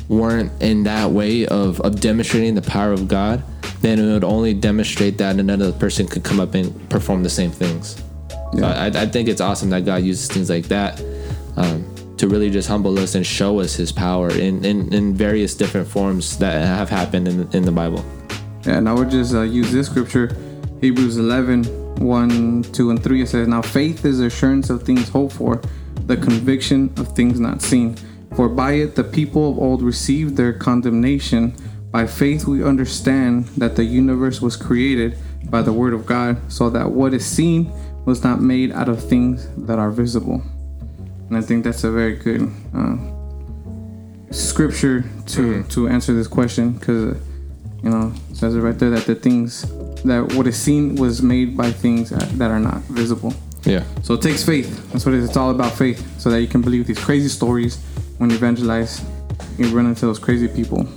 [0.10, 3.44] weren't in that way of, of demonstrating the power of God,
[3.82, 7.52] then it would only demonstrate that another person could come up and perform the same
[7.52, 8.02] things.
[8.58, 11.02] So I, I think it's awesome that God uses things like that
[11.58, 11.84] um,
[12.18, 15.88] to really just humble us and show us His power in, in, in various different
[15.88, 18.06] forms that have happened in, in the Bible.
[18.66, 20.38] Yeah, and I would just uh, use this scripture,
[20.82, 21.64] Hebrews 11,
[21.98, 23.22] 1, 2, and 3.
[23.22, 25.62] It says, Now faith is assurance of things hoped for,
[26.06, 27.98] the conviction of things not seen.
[28.36, 31.56] For by it the people of old received their condemnation.
[31.92, 35.18] By faith we understand that the universe was created
[35.50, 37.72] by the word of God, so that what is seen
[38.06, 40.42] was not made out of things that are visible.
[41.30, 42.98] And I think that's a very good uh,
[44.32, 47.18] scripture to to answer this question because
[47.84, 49.62] you know it says it right there that the things
[50.04, 53.34] that what is seen was made by things that are not visible.
[53.66, 53.84] Yeah.
[54.02, 54.92] So it takes faith.
[54.92, 55.30] That's what it is.
[55.30, 57.78] It's all about faith, so that you can believe these crazy stories
[58.18, 59.02] when you evangelize.
[59.58, 60.88] You run into those crazy people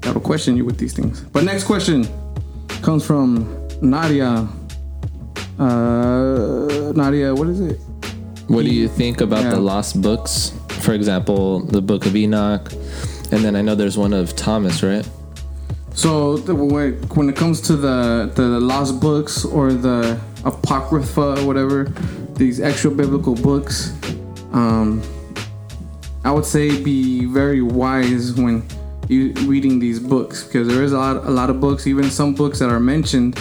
[0.00, 1.20] that'll question you with these things.
[1.20, 2.06] But next question
[2.82, 4.48] comes from Nadia.
[5.58, 7.80] Uh, Nadia, what is it?
[8.48, 9.50] What do you think about Yeah.
[9.50, 10.52] the lost books?
[10.80, 12.70] For example, the Book of Enoch,
[13.32, 15.06] and then I know there's one of Thomas, right?
[15.94, 21.84] So when it comes to the the lost books or the apocrypha or whatever,
[22.34, 23.92] these extra biblical books,
[24.52, 25.02] um,
[26.24, 28.64] I would say be very wise when
[29.08, 32.34] you reading these books because there is a lot a lot of books, even some
[32.34, 33.38] books that are mentioned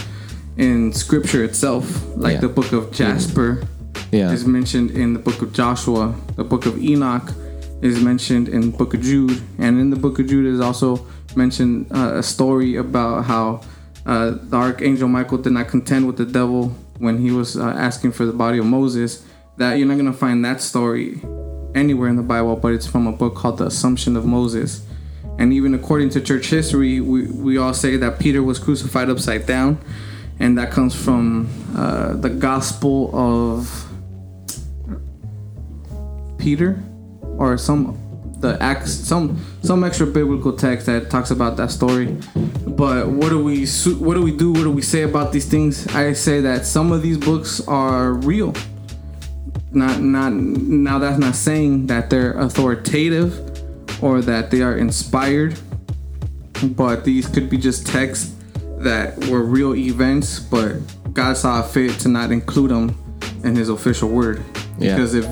[0.57, 2.41] in Scripture itself, like Yeah.
[2.41, 3.63] the book of Jasper
[4.11, 4.31] Yeah.
[4.31, 6.13] is mentioned in the book of Joshua.
[6.35, 7.31] The book of Enoch
[7.81, 11.87] is mentioned in book of Jude, and in the book of Jude is also mentioned
[11.91, 13.61] uh, a story about how
[14.05, 18.11] uh, the archangel Michael did not contend with the devil when he was uh, asking
[18.11, 19.25] for the body of Moses.
[19.57, 21.21] That you're not gonna find that story
[21.73, 24.85] anywhere in the Bible, but it's from a book called The Assumption of Moses.
[25.37, 29.45] And even according to church history, we, we all say that Peter was crucified upside
[29.45, 29.77] down,
[30.39, 33.85] and that comes from uh, the Gospel of
[36.37, 36.81] Peter
[37.37, 37.97] or some
[38.39, 42.17] the acts some some extra biblical text that talks about that story.
[42.67, 43.65] But what do we
[43.99, 44.51] what do we do?
[44.51, 45.87] What do we say about these things?
[45.95, 48.53] I say that some of these books are real.
[49.71, 53.41] Not not now that's not saying that they're authoritative
[54.03, 55.57] or that they are inspired
[56.63, 58.33] but these could be just texts
[58.79, 60.73] that were real events but
[61.13, 62.95] god saw fit to not include them
[63.45, 64.43] in his official word.
[64.77, 64.95] Yeah.
[64.95, 65.25] because if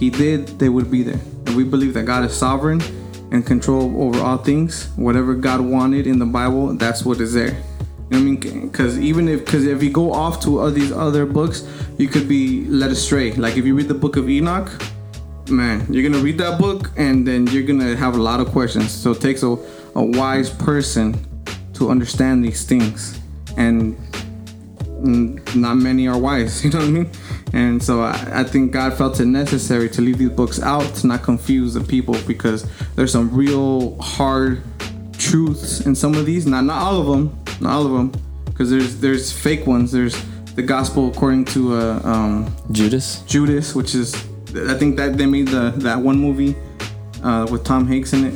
[0.00, 2.80] he did they would be there and we believe that god is sovereign
[3.30, 7.62] and control over all things whatever god wanted in the bible that's what is there
[8.10, 8.68] you know I mean?
[8.68, 11.64] Because even if, because if you go off to all these other books,
[11.96, 13.30] you could be led astray.
[13.34, 14.68] Like if you read the book of Enoch,
[15.48, 18.90] man, you're gonna read that book and then you're gonna have a lot of questions.
[18.90, 19.56] So it takes a,
[19.94, 21.14] a wise person
[21.74, 23.20] to understand these things,
[23.56, 23.96] and
[25.54, 26.64] not many are wise.
[26.64, 27.10] You know what I mean?
[27.52, 31.06] And so I, I think God felt it necessary to leave these books out to
[31.06, 34.62] not confuse the people because there's some real hard
[35.18, 36.46] truths in some of these.
[36.46, 38.12] Not not all of them, not all of them,
[38.46, 39.90] because there's there's fake ones.
[39.90, 40.16] There's
[40.54, 43.22] the gospel according to uh, um, Judas.
[43.22, 44.14] Judas, which is
[44.54, 46.56] I think that they made the that one movie
[47.22, 48.34] uh, with Tom Hanks in it.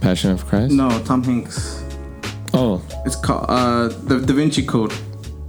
[0.00, 0.72] Passion of Christ.
[0.72, 1.84] No, Tom Hanks.
[2.52, 4.92] Oh, It's called uh, the Da Vinci Code.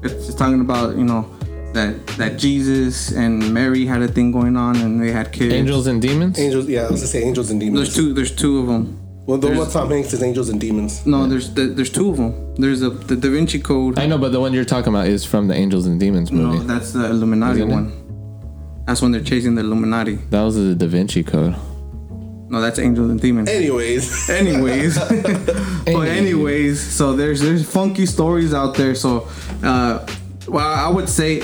[0.04, 1.30] It's, it's talking about you know
[1.74, 5.54] that that Jesus and Mary had a thing going on and they had kids.
[5.54, 6.38] angels and demons.
[6.40, 7.80] Angels, yeah, I was gonna say angels and demons.
[7.80, 8.14] There's two.
[8.14, 8.98] There's two of them.
[9.28, 11.06] Well, the one there's- with Tom Hanks is angels and demons.
[11.06, 12.56] No, there's the, there's two of them.
[12.56, 14.00] There's a the Da Vinci Code.
[14.00, 16.58] I know, but the one you're talking about is from the Angels and Demons movie.
[16.58, 17.74] no, that's the Illuminati Isn't it?
[17.74, 18.84] one.
[18.88, 20.16] That's when they're chasing the Illuminati.
[20.32, 21.56] that was the Da Vinci Code.
[22.50, 23.48] No, that's angels and demons.
[23.48, 24.98] Anyways, anyways
[25.86, 29.28] but anyways so there's there's funky stories out there so
[29.64, 30.06] uh
[30.48, 31.42] well i would say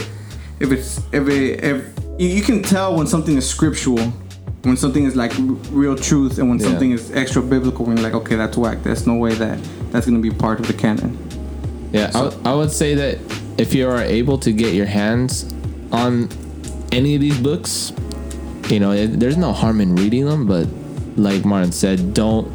[0.59, 1.85] if it's if it if
[2.19, 3.99] you, can tell when something is scriptural
[4.63, 5.31] when something is like
[5.71, 6.67] real truth and when Yeah.
[6.67, 9.59] something is extra biblical when you're like okay that's whack there's no way that
[9.91, 11.17] that's gonna be part of the canon
[11.93, 13.17] Yeah, I would- I would say that
[13.57, 15.45] if you are able to get your hands
[15.91, 16.27] on
[16.91, 17.93] any of these books,
[18.69, 20.45] you know, it, there's no harm in reading them.
[20.47, 20.67] But
[21.15, 22.47] like Martin said, don't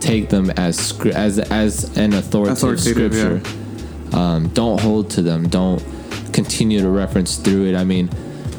[0.00, 3.40] take them as as as an authoritative, Authoritative, scripture.
[4.16, 5.48] Um, don't hold to them.
[5.48, 5.82] Don't
[6.38, 7.74] continue to reference through it.
[7.74, 8.08] I mean,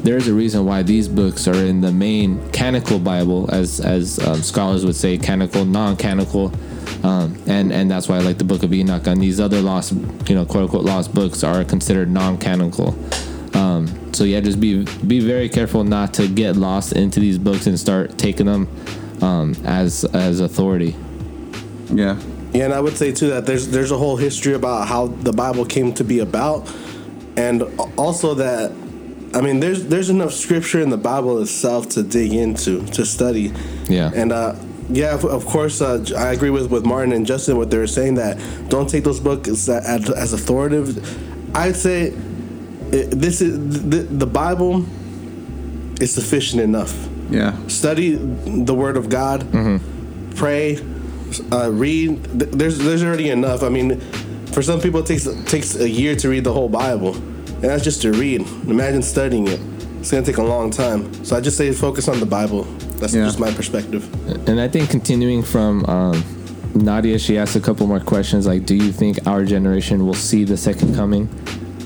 [0.04, 4.42] there's a reason why these books are in the main canonical Bible, as as um,
[4.42, 6.52] scholars would say, canonical, non-canonical,
[7.04, 9.92] um, and and that's why I like the Book of Enoch and these other lost,
[10.28, 12.94] you know, quote unquote lost books are considered non-canonical.
[13.54, 17.66] Um, so yeah, just be be very careful not to get lost into these books
[17.66, 18.68] and start taking them
[19.22, 20.94] um, as as authority.
[21.88, 22.20] yeah
[22.52, 25.32] yeah, and I would say too that there's there's a whole history about how the
[25.32, 26.66] Bible came to be about,
[27.40, 27.62] and
[27.96, 28.72] also that
[29.32, 33.52] I mean, there's there's enough scripture in the Bible itself to dig into to study.
[33.88, 34.10] Yeah.
[34.14, 34.56] And uh,
[34.88, 37.86] yeah, of, of course, uh, I agree with with Martin and Justin what they were
[37.86, 40.98] saying that don't take those books as, as authoritative.
[41.56, 42.12] I'd say
[42.92, 43.52] it, this is
[43.88, 44.84] the, the Bible
[46.00, 47.08] is sufficient enough.
[47.30, 47.54] Yeah.
[47.68, 49.42] Study the Word of God.
[49.42, 50.34] Mm-hmm.
[50.34, 50.78] Pray.
[51.52, 52.24] Uh, read.
[52.24, 53.62] There's there's already enough.
[53.62, 54.00] I mean,
[54.50, 57.14] for some people, it takes takes a year to read the whole Bible,
[57.62, 58.40] and that's just to read.
[58.66, 59.60] Imagine studying it.
[60.00, 61.12] It's gonna take a long time.
[61.24, 62.66] So I just say focus on the Bible.
[62.98, 63.24] That's Yeah.
[63.26, 64.02] just my perspective.
[64.48, 66.24] And I think continuing from um,
[66.74, 70.44] Nadia, she asked a couple more questions like, do you think our generation will see
[70.44, 71.28] the second coming?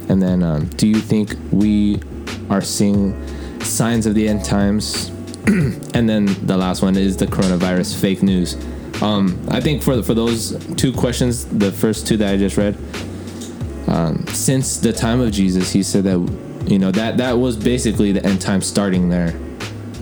[0.08, 2.00] And then, um, do you think we
[2.50, 3.14] are seeing
[3.60, 5.10] signs of the end times?
[5.46, 8.56] and then the last one is the coronavirus fake news.
[9.02, 12.76] Um, I think for for those two questions, the first two that I just read,
[13.86, 16.18] um, since the time of Jesus, he said that
[16.66, 19.34] you know that that was basically the end time starting there.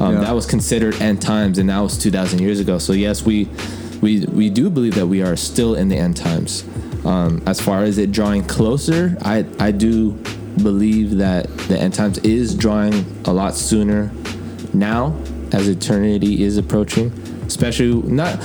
[0.00, 0.20] Um, Yeah.
[0.20, 2.78] That was considered end times, and that was two thousand years ago.
[2.78, 3.48] So yes, we
[4.00, 6.64] we we do believe that we are still in the end times.
[7.04, 10.12] Um, as far as it drawing closer, I I do
[10.62, 14.10] believe that the end times is drawing a lot sooner
[14.72, 15.16] now
[15.52, 17.10] as eternity is approaching.
[17.46, 18.38] Especially not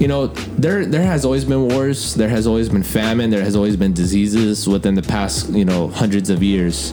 [0.00, 3.54] you know there there has always been wars there has always been famine there has
[3.54, 6.92] always been diseases within the past you know hundreds of years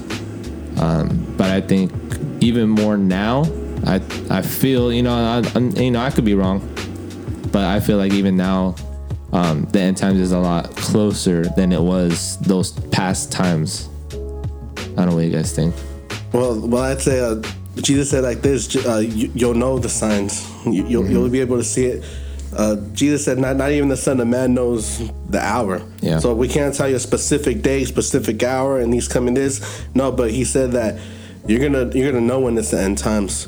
[0.81, 1.91] um, but i think
[2.41, 3.45] even more now
[3.85, 6.59] i i feel you know I, you know i could be wrong
[7.51, 8.75] but i feel like even now
[9.33, 14.15] um, the end times is a lot closer than it was those past times i
[14.15, 15.73] don't know what you guys think
[16.33, 17.41] Well, well, I'd say uh,
[17.77, 20.45] Jesus said like this: uh, you, you'll know the signs.
[20.65, 22.03] You, you'll, you'll be able to see it.
[22.55, 25.81] Uh, Jesus said, not not even the Son of Man knows the hour.
[26.01, 26.19] Yeah.
[26.19, 29.86] So we can't tell you a specific day, specific hour, and He's coming this.
[29.93, 30.99] No, but He said that
[31.45, 33.47] you're gonna you're gonna know when it's the end times.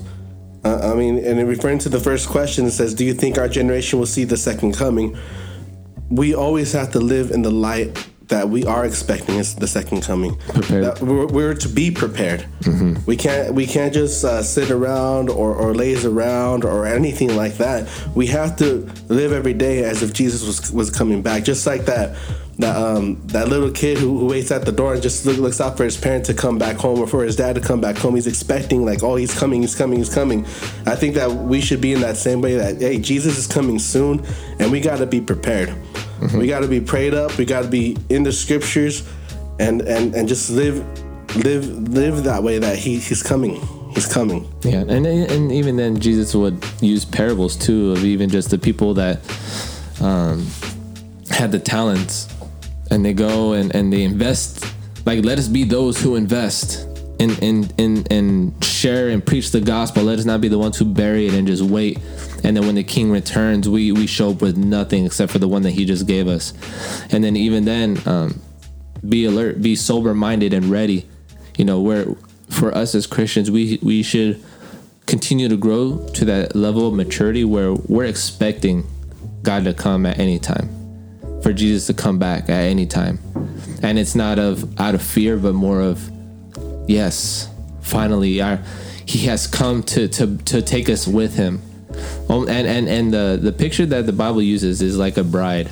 [0.63, 3.38] Uh, I mean, and in referring to the first question, it says, "Do you think
[3.38, 5.17] our generation will see the second coming?"
[6.09, 10.01] We always have to live in the light that we are expecting is the second
[10.01, 10.37] coming.
[10.37, 10.83] Prepared.
[10.85, 12.45] That we're, we're to be prepared.
[13.05, 17.57] We can't we can't just uh, sit around or, or laze around or anything like
[17.57, 17.89] that.
[18.15, 21.43] We have to live every day as if Jesus was was coming back.
[21.43, 22.15] Just like that
[22.59, 25.61] that um that little kid who, who waits at the door and just look, looks
[25.61, 27.97] out for his parent to come back home or for his dad to come back
[27.97, 28.15] home.
[28.15, 30.45] He's expecting like oh he's coming he's coming he's coming.
[30.85, 33.79] I think that we should be in that same way that hey Jesus is coming
[33.79, 34.23] soon
[34.59, 35.73] and we got to be prepared.
[36.34, 37.38] We got to be prayed up.
[37.38, 39.08] We got to be in the scriptures,
[39.60, 40.77] and and and just live,
[41.36, 42.60] live, live that way.
[42.60, 43.62] That he he's coming.
[43.93, 44.51] He's coming.
[44.63, 48.93] Yeah, and and even then, Jesus would use parables too of even just the people
[48.95, 49.19] that
[50.01, 50.45] um,
[51.29, 52.27] had the talents,
[52.91, 54.65] and they go and, and they invest.
[55.05, 56.86] Like, let us be those who invest
[57.19, 60.03] and and and and share and preach the gospel.
[60.03, 61.99] Let us not be the ones who bury it and just wait.
[62.43, 65.47] And then when the King returns, we we show up with nothing except for the
[65.47, 66.54] one that He just gave us.
[67.12, 68.41] And then even then, um,
[69.08, 71.08] be alert, be sober minded and ready.
[71.58, 72.06] You know, where
[72.49, 74.43] for us as Christians, we we should
[75.06, 78.86] continue to grow to that level of maturity where we're expecting
[79.41, 80.69] God to come at any time,
[81.41, 83.19] for Jesus to come back at any time,
[83.82, 86.10] and it's not of out of fear, but more of
[86.88, 87.49] yes,
[87.82, 88.60] finally, our
[89.06, 91.62] He has come to to to take us with Him.
[92.29, 95.69] And and and the the picture that the Bible uses is like a bride.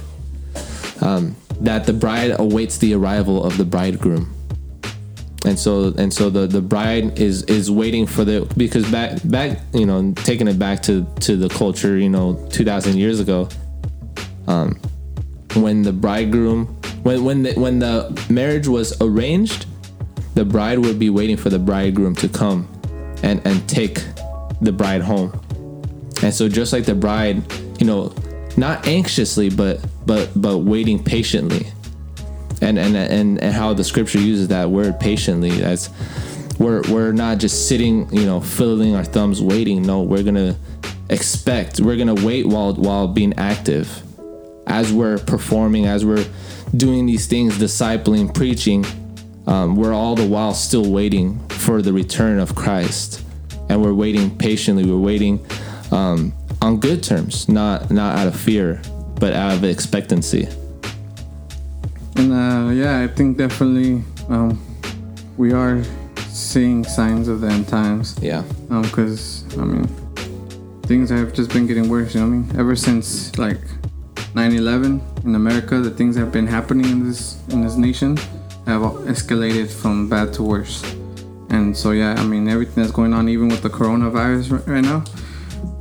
[1.02, 4.34] Um, that the bride awaits the arrival of the bridegroom.
[5.46, 9.60] And so and so the the bride is is waiting for the because back back
[9.74, 13.48] you know taking it back to to the culture you know 2000 years ago
[14.48, 14.78] um
[15.56, 16.66] when the bridegroom
[17.04, 19.68] when when the, when the marriage was arranged
[20.34, 22.68] the bride would be waiting for the bridegroom to come
[23.24, 24.04] and and take
[24.60, 25.32] the bride home
[26.24, 27.44] and so just like the bride,
[27.80, 28.14] you know,
[28.58, 31.68] not anxiously, but but but waiting patiently.
[32.62, 35.90] And and and, and how the scripture uses that word patiently as
[36.60, 39.84] we're we're not just sitting, you know, fiddling our thumbs waiting.
[39.84, 40.58] No, we're gonna
[41.10, 44.04] expect, we're gonna wait while while being active.
[44.66, 46.26] As we're performing, as we're
[46.76, 48.86] doing these things, discipling, preaching,
[49.46, 53.24] um, we're all the while still waiting for the return of Christ.
[53.70, 55.46] And we're waiting patiently, we're waiting
[55.92, 58.82] um, on good terms, not not out of fear,
[59.20, 60.48] but out of expectancy.
[62.16, 64.60] And uh, yeah, I think definitely um,
[65.38, 65.84] we are
[66.30, 68.18] seeing signs of the end times.
[68.22, 68.44] Yeah.
[68.70, 69.88] Because I mean,
[70.84, 72.16] things have just been getting worse.
[72.16, 72.60] You know what I mean?
[72.60, 73.62] Ever since like
[74.34, 78.18] 9/11 in America, the things that have been happening in this in this nation
[78.66, 80.84] have escalated from bad to worse.
[81.50, 85.04] And so yeah, I mean everything that's going on, even with the coronavirus right now.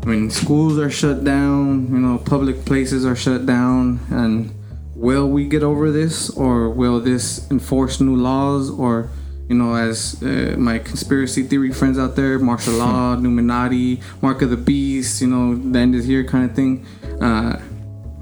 [0.06, 1.88] I mean schools are shut down.
[1.88, 3.98] You know, public places are shut down.
[4.08, 4.54] And
[4.94, 9.10] will we get over this, or will this enforce new laws, or
[9.48, 14.50] you know, as uh, my conspiracy theory friends out there, martial law, Illuminati, Mark of
[14.50, 16.86] the Beast, you know, the end is here kind of thing.
[17.20, 17.58] Uh,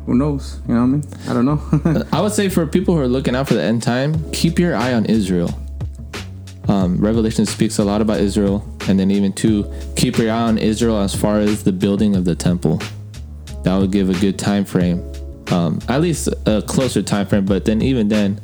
[0.07, 0.61] who knows?
[0.67, 1.05] You know what I mean?
[1.29, 2.05] I don't know.
[2.13, 4.75] I would say for people who are looking out for the end time, keep your
[4.75, 5.51] eye on Israel.
[6.69, 10.59] Um, Revelation speaks a lot about Israel, and then even to keep your eye on
[10.59, 12.81] Israel as far as the building of the temple.
[13.65, 15.03] That would give a good time frame,
[15.51, 17.45] um, at least a closer time frame.
[17.45, 18.41] But then even then,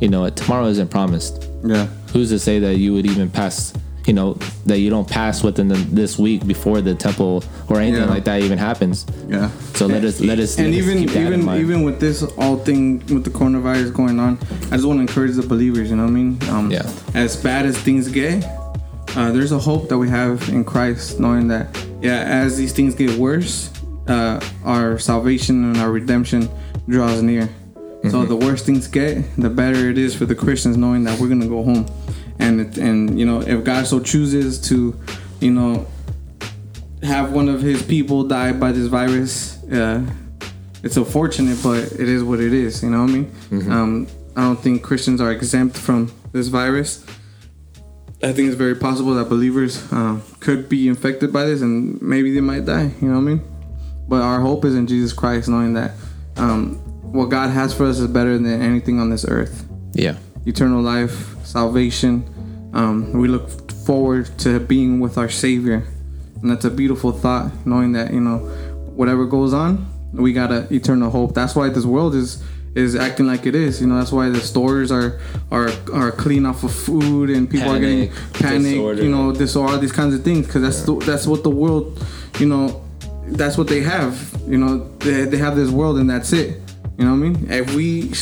[0.00, 1.48] you know, tomorrow isn't promised.
[1.64, 1.86] yeah.
[2.12, 3.72] Who's to say that you would even pass?
[4.08, 4.34] You know,
[4.64, 8.14] that you don't pass within the, this week before the temple or anything Yeah.
[8.16, 9.04] like that even happens.
[9.28, 9.50] Yeah.
[9.74, 11.08] So let us let us and let us even in
[11.44, 14.38] even even with this all thing with the coronavirus going on,
[14.72, 15.90] I just want to encourage the believers.
[15.90, 16.38] You know what I mean?
[16.48, 16.88] Um, Yeah.
[17.14, 18.44] As bad as things get,
[19.14, 21.66] uh, there's a hope that we have in Christ, knowing that
[22.00, 23.70] yeah, as these things get worse,
[24.06, 26.48] uh, our salvation and our redemption
[26.88, 27.44] draws near.
[27.44, 27.50] So
[28.22, 28.28] Mm-hmm.
[28.28, 31.48] the worse things get, the better it is for the Christians, knowing that we're gonna
[31.48, 31.84] go home,
[32.38, 34.98] and it, and you know if God so chooses to,
[35.40, 35.86] you know,
[37.02, 40.04] have one of his people die by this virus, uh,
[40.82, 42.82] it's unfortunate, but it is what it is.
[42.82, 43.70] You know what I mean?
[43.70, 47.04] Um, I don't think Christians are exempt from this virus.
[48.22, 52.32] I think it's very possible that believers uh, could be infected by this, and maybe
[52.32, 52.90] they might die.
[53.00, 53.42] You know what I mean?
[54.08, 55.92] But our hope is in Jesus Christ, knowing that
[56.36, 56.76] um,
[57.12, 59.68] what God has for us is better than anything on this earth
[59.98, 60.16] yeah.
[60.48, 62.24] Eternal life, salvation.
[62.72, 65.86] Um, we look forward to being with our Savior,
[66.40, 67.52] and that's a beautiful thought.
[67.66, 68.38] Knowing that you know,
[68.96, 71.34] whatever goes on, we got an eternal hope.
[71.34, 72.42] That's why this world is
[72.74, 73.80] is acting like it is.
[73.80, 75.20] You know, that's why the stores are
[75.50, 78.72] are are clean off of food, and people are getting Panic, panic.
[78.72, 79.02] disorder.
[79.02, 82.04] You know, disorder, all these kinds of things, because that's the, that's what the world,
[82.38, 82.82] you know,
[83.26, 84.14] that's what they have.
[84.46, 86.60] You know, they, they have this world, and that's it.
[86.98, 87.50] You know what I mean?
[87.50, 88.12] If we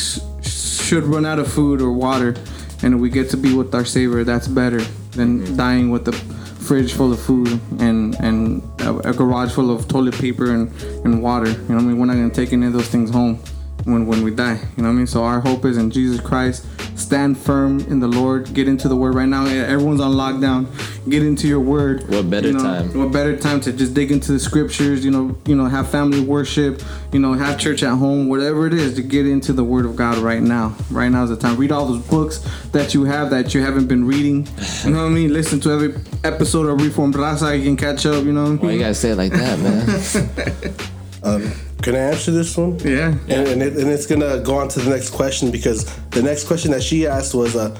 [0.46, 2.34] should run out of food or water,
[2.82, 4.80] and we get to be with our Savior, that's better
[5.12, 5.56] than mm-hmm.
[5.56, 10.14] dying with a fridge full of food and and a, a garage full of toilet
[10.14, 10.70] paper and,
[11.04, 11.48] and water.
[11.48, 11.98] You know what I mean?
[11.98, 13.38] We're not gonna take any of those things home
[13.86, 14.54] when when we die.
[14.76, 15.06] You know what I mean?
[15.06, 16.66] So our hope is in Jesus Christ.
[16.98, 18.52] Stand firm in the Lord.
[18.54, 19.46] Get into the Word right now.
[19.46, 20.66] Everyone's on lockdown.
[21.08, 22.08] Get into your Word.
[22.08, 22.98] What better You know, time?
[22.98, 25.04] What better time to just dig into the Scriptures?
[25.04, 26.82] You know, you know, have family worship.
[27.12, 28.28] You know, have church at home.
[28.28, 30.74] Whatever it is, to get into the Word of God right now.
[30.90, 31.56] Right now is the time.
[31.56, 32.38] Read all those books
[32.72, 34.48] that you have that you haven't been reading.
[34.84, 35.32] You know what I mean?
[35.32, 37.56] Listen to every episode of Reformed Raza.
[37.56, 38.24] You can catch up.
[38.24, 38.58] You know what I mean?
[38.60, 40.74] Why you gotta say it like that, man?
[41.22, 41.52] Um,
[41.86, 42.76] can I answer this one?
[42.80, 43.14] Yeah.
[43.28, 46.48] And, and, it, and it's gonna go on to the next question because the next
[46.48, 47.70] question that she asked was, uh,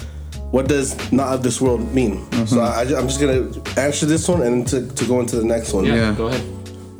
[0.52, 4.42] "What does not of this world mean?" So I, am just gonna answer this one
[4.42, 5.86] and to, to go into the next one.
[5.86, 6.14] Yeah.
[6.16, 6.40] Go ahead.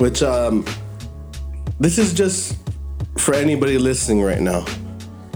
[0.01, 0.65] Which um,
[1.79, 2.57] this is just
[3.17, 4.65] for anybody listening right now.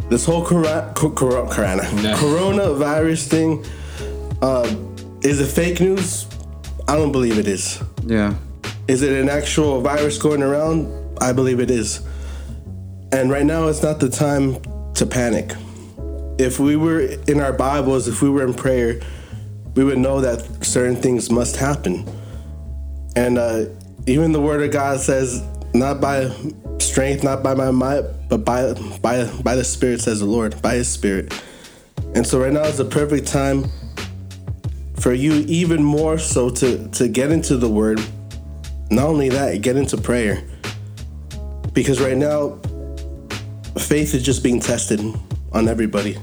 [0.10, 2.16] This whole cora- co- cor- corona No.
[2.16, 3.66] coronavirus thing
[4.42, 4.68] uh,
[5.22, 6.28] is it fake news?
[6.90, 7.82] I don't believe it is.
[8.06, 8.36] Yeah.
[8.90, 11.01] Is it an actual virus going around?
[11.22, 12.02] I believe it is.
[13.12, 14.58] And right now, it's not the time
[14.96, 15.52] to panic.
[16.38, 19.00] If we were in our Bibles, if we were in prayer,
[19.76, 22.10] we would know that certain things must happen.
[23.16, 23.66] And uh,
[24.08, 25.44] even the Word of God says,
[25.74, 26.32] not by
[26.80, 30.76] strength, not by my might, but by by by the Spirit, says the Lord, by
[30.76, 31.34] His Spirit.
[32.16, 33.70] And so right now is the perfect time
[35.00, 38.02] for you, even more so, to to get into the Word
[38.90, 40.44] not only that, get into prayer.
[41.74, 42.58] Because right now,
[43.78, 45.00] faith is just being tested
[45.54, 46.18] on everybody.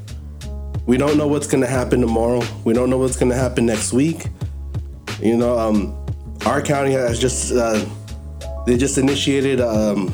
[0.87, 2.43] We don't know what's going to happen tomorrow.
[2.65, 4.27] We don't know what's going to happen next week.
[5.21, 5.95] You know, um,
[6.47, 7.85] our county has just uh,
[8.67, 10.07] they just initiated um,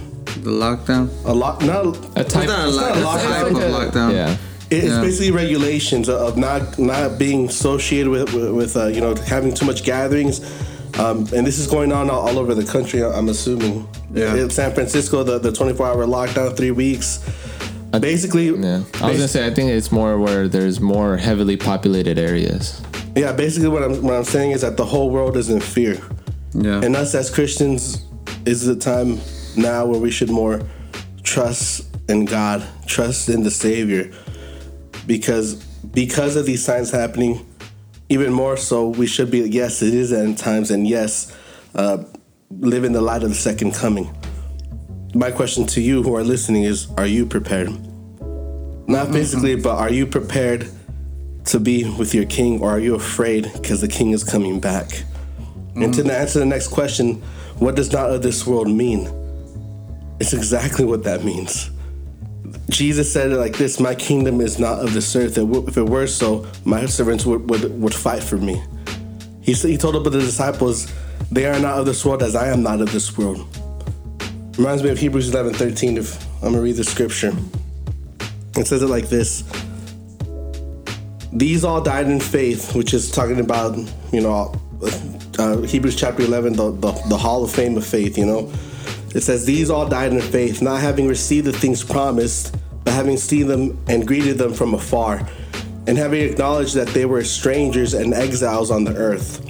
[0.43, 1.11] The lockdown.
[1.25, 1.63] a lot.
[1.65, 3.23] Not A type, It's not a It's not a lockdown.
[3.23, 4.13] type of It's like a- lockdown.
[4.13, 4.37] Yeah.
[4.71, 5.01] It's Yeah.
[5.03, 9.67] basically regulations of not not being associated with with, with uh, you know having too
[9.67, 10.41] much gatherings,
[10.99, 13.03] um, and this is going on all, all over the country.
[13.03, 13.87] I'm assuming.
[14.13, 14.37] Yeah.
[14.37, 17.19] In San Francisco, the, the 24 hour lockdown, three weeks.
[18.01, 18.83] Basically, Yeah.
[19.01, 22.81] I was gonna say I think it's more where there's more heavily populated areas.
[23.17, 23.33] yeah.
[23.33, 25.99] Basically, what I'm what I'm saying is that the whole world is in fear,
[26.55, 26.81] Yeah.
[26.85, 28.03] and us as Christians
[28.47, 29.21] is the time
[29.57, 30.61] now where we should more
[31.23, 34.11] trust in God, trust in the Savior,
[35.07, 35.55] because
[35.93, 37.47] because of these signs happening,
[38.15, 41.37] even more so, we should be yes, it is end times, and yes,
[41.75, 42.05] uh,
[42.61, 44.17] live in the light of the second coming.
[45.15, 47.71] My question to you who are listening is: Are you prepared?
[48.87, 50.69] Not physically, but are you prepared
[51.47, 55.03] to be with your king, or are you afraid because the king is coming back?
[55.75, 57.21] And to answer the next question,
[57.59, 59.09] what does not of this world mean?
[60.21, 61.71] It's exactly what that means.
[62.69, 65.39] Jesus said it like this My kingdom is not of this earth.
[65.39, 68.63] If it were so, my servants would, would, would fight for me.
[69.41, 70.93] He, he told up the disciples,
[71.31, 73.47] They are not of this world as I am not of this world.
[74.57, 75.99] Reminds me of Hebrews 11 13.
[75.99, 77.33] If I'm going to read the scripture,
[78.57, 79.43] it says it like this
[81.33, 83.77] These all died in faith, which is talking about,
[84.13, 84.55] you know,
[85.39, 88.53] uh, Hebrews chapter 11, the, the, the hall of fame of faith, you know.
[89.15, 93.17] It says, These all died in faith, not having received the things promised, but having
[93.17, 95.27] seen them and greeted them from afar,
[95.87, 99.41] and having acknowledged that they were strangers and exiles on the earth.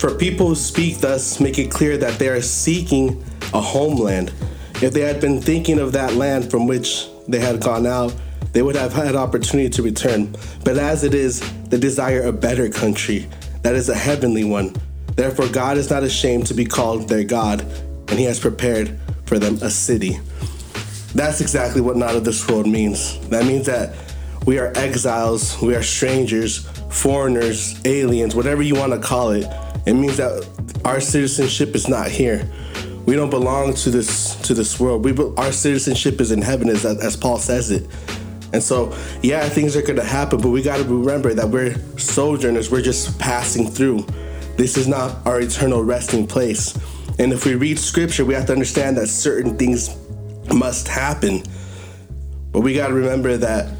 [0.00, 4.32] For people who speak thus make it clear that they are seeking a homeland.
[4.80, 8.14] If they had been thinking of that land from which they had gone out,
[8.52, 10.34] they would have had opportunity to return.
[10.64, 13.28] But as it is, they desire a better country,
[13.62, 14.74] that is a heavenly one.
[15.14, 17.64] Therefore, God is not ashamed to be called their God,
[18.08, 20.18] and He has prepared for them a city.
[21.14, 23.18] That's exactly what not of this world means.
[23.28, 23.94] That means that
[24.46, 29.46] we are exiles, we are strangers, foreigners, aliens, whatever you want to call it.
[29.86, 30.46] It means that
[30.84, 32.48] our citizenship is not here.
[33.06, 35.04] We don't belong to this to this world.
[35.04, 37.88] We our citizenship is in heaven, as as Paul says it.
[38.52, 41.74] And so, yeah, things are going to happen, but we got to remember that we're
[41.96, 42.70] sojourners.
[42.70, 44.06] We're just passing through.
[44.56, 46.78] This is not our eternal resting place.
[47.18, 49.96] And if we read scripture, we have to understand that certain things
[50.52, 51.42] must happen.
[52.50, 53.70] But we got to remember that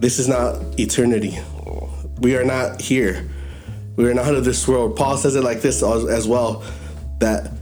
[0.00, 1.38] this is not eternity.
[2.20, 3.28] We are not here.
[3.96, 4.96] We are not of this world.
[4.96, 6.64] Paul says it like this as well
[7.18, 7.52] that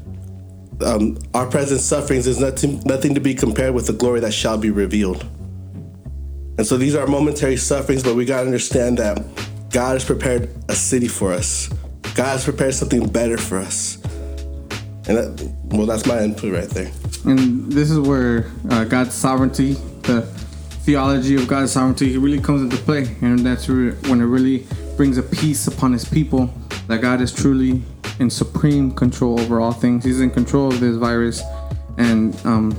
[0.85, 4.57] um, our present sufferings is nothing, nothing to be compared with the glory that shall
[4.57, 5.27] be revealed.
[6.57, 9.25] And so these are momentary sufferings, but we got to understand that
[9.71, 11.69] God has prepared a city for us.
[12.15, 13.98] God has prepared something better for us.
[15.09, 16.91] And that, well, that's my input right there.
[17.25, 20.23] And this is where uh, God's sovereignty, the
[20.83, 23.17] theology of God's sovereignty, really comes into play.
[23.23, 26.51] And that's re- when it really brings a peace upon his people
[26.89, 27.83] that God is truly
[28.19, 30.05] in supreme control over all things.
[30.05, 31.43] He's in control of this virus.
[31.97, 32.77] And um,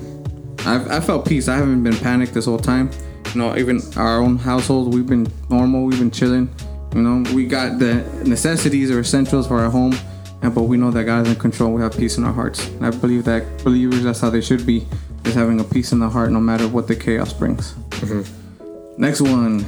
[0.59, 1.47] I've, I felt peace.
[1.47, 2.91] I haven't been panicked this whole time.
[3.33, 6.49] You know, even our own household, we've been normal, we've been chilling.
[6.95, 9.93] You know, we got the necessities or essentials for our home,
[10.41, 11.73] and but we know that God is in control.
[11.73, 12.65] We have peace in our hearts.
[12.67, 14.85] And I believe that believers, that's how they should be,
[15.25, 17.73] is having a peace in the heart, no matter what the chaos brings.
[18.01, 19.01] Mm-hmm.
[19.01, 19.65] Next one.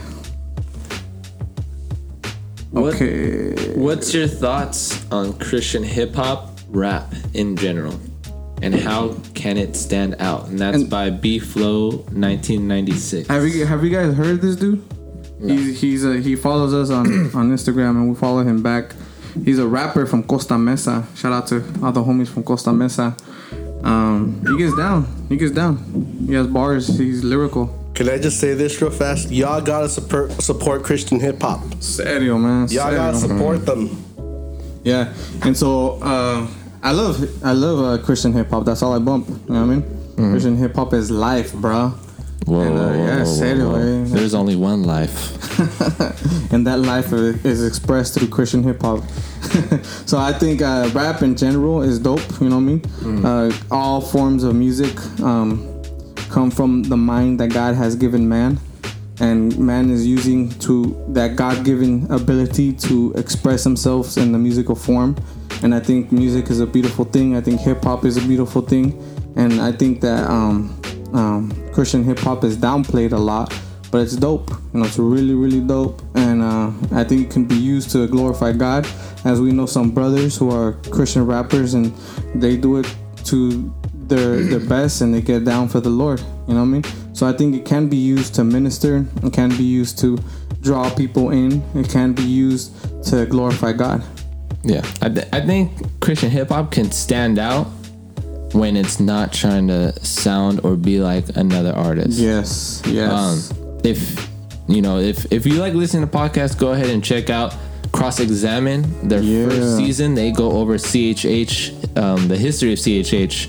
[2.71, 3.73] What- Okay.
[3.75, 7.99] What's your thoughts on Christian hip hop rap in general?
[8.61, 10.47] And how can it stand out?
[10.47, 13.27] And that's And- by B Flow 1996.
[13.27, 14.81] Have you have you guys heard this dude?
[15.41, 18.95] He's he's a, he follows us on on Instagram and we follow him back.
[19.45, 21.05] He's a rapper from Costa Mesa.
[21.15, 23.15] Shout out to all the homies from Costa Mesa.
[23.83, 25.07] Um, he gets down.
[25.29, 25.77] He gets down.
[26.27, 26.87] He has bars.
[26.97, 27.77] He's lyrical.
[27.95, 29.31] Can I just say this real fast?
[29.31, 31.61] Y'all gotta support, support Christian hip hop.
[31.81, 32.67] Serio, man.
[32.69, 33.37] Y'all gotta Serio.
[33.37, 33.89] support them.
[34.83, 35.13] Yeah,
[35.43, 36.47] and so uh,
[36.81, 38.65] I love I love uh, Christian hip hop.
[38.65, 39.27] That's all I bump.
[39.27, 40.31] You know what I mean?
[40.31, 41.93] Christian hip hop is life, bro.
[42.45, 44.03] Whoa, And, uh, whoa, yeah, whoa, whoa, serio, whoa.
[44.03, 44.03] eh?
[44.07, 45.37] There's only one life.
[46.51, 49.03] and that life is expressed through Christian hip hop.
[50.05, 52.21] so I think uh, rap in general is dope.
[52.41, 52.61] You know what
[53.03, 53.25] I mean?
[53.25, 55.67] Uh, all forms of music um,
[56.29, 58.59] come from the mind that God has given man,
[59.19, 65.15] and man is using to that God-given ability to express themselves in the musical form.
[65.63, 67.35] And I think music is a beautiful thing.
[67.35, 68.97] I think hip hop is a beautiful thing,
[69.35, 70.75] and I think that um,
[71.13, 73.53] um, Christian hip hop is downplayed a lot
[73.91, 74.49] but it's dope.
[74.73, 78.07] You know, it's really, really dope, and uh, I think it can be used to
[78.07, 78.87] glorify God.
[79.25, 81.93] As we know, some brothers who are Christian rappers, and
[82.33, 82.95] they do it
[83.25, 86.21] to their their best, and they get down for the Lord.
[86.47, 86.83] You know what I mean?
[87.13, 89.05] So I think it can be used to minister.
[89.23, 90.17] It can be used to
[90.61, 91.61] draw people in.
[91.75, 92.73] It can be used
[93.09, 94.01] to glorify God.
[94.63, 97.67] Yeah, I, th- I think Christian hip hop can stand out
[98.53, 102.19] when it's not trying to sound or be like another artist.
[102.19, 103.11] Yes, yes.
[103.51, 104.29] Um, if
[104.67, 107.55] you know, if if you like listening to podcasts, go ahead and check out
[107.91, 109.07] Cross Examine.
[109.07, 109.49] Their Yeah.
[109.49, 113.47] first season, they go over CHH, um, the history of CHH.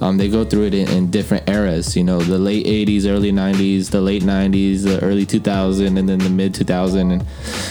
[0.00, 1.96] Um, they go through it in, in different eras.
[1.96, 6.18] You know, the late '80s, early '90s, the late '90s, the early 2000, and then
[6.18, 7.24] the mid 2000, and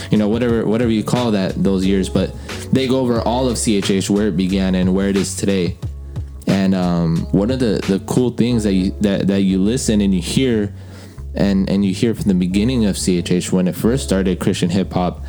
[0.09, 2.07] you know whatever whatever you call that those years.
[2.09, 2.33] But
[2.71, 5.77] they go over all of CHH, where it began and where it is today.
[6.63, 10.15] And um, one of the, the cool things that you that, that you listen and
[10.15, 10.73] you hear
[11.35, 14.93] and and you hear from the beginning of CHH when it first started Christian hip
[14.93, 15.21] hop,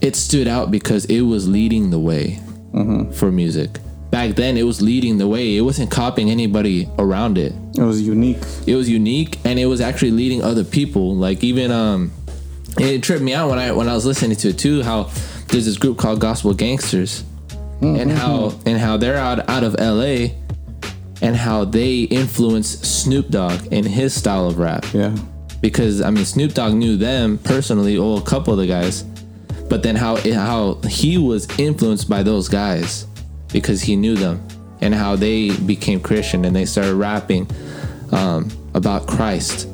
[0.00, 2.38] it stood out because it was leading the way
[3.12, 3.80] for music.
[4.12, 5.56] Back then, it was leading the way.
[5.56, 7.52] It wasn't copying anybody around it.
[7.76, 8.38] It was unique.
[8.68, 11.16] It was unique, and it was actually leading other people.
[11.16, 12.12] Like even um,
[12.78, 14.84] it tripped me out when I when I was listening to it too.
[14.84, 15.10] How
[15.48, 17.24] there's this group called Gospel Gangsters,
[17.82, 20.34] and how and how they're out out of L.A.
[21.22, 25.16] and how they influence Snoop Dogg in his style of rap Yeah.
[25.60, 29.02] because I mean Snoop Dogg knew them personally, or a couple of the guys,
[29.68, 33.06] but then how how he was influenced by those guys
[33.52, 34.46] because he knew them
[34.80, 37.46] and how they became Christian and they started rapping
[38.12, 39.68] um, about Christ.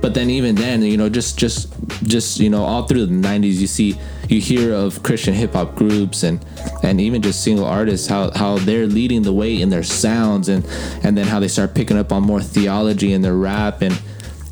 [0.00, 3.54] But then even then, you know, just just just you know, all through the '90s,
[3.54, 3.96] you see
[4.28, 6.44] you hear of Christian hip hop groups and
[6.82, 10.64] and even just single artists how how they're leading the way in their sounds and
[11.02, 13.82] and then how they start picking up on more theology in their rap.
[13.82, 14.00] And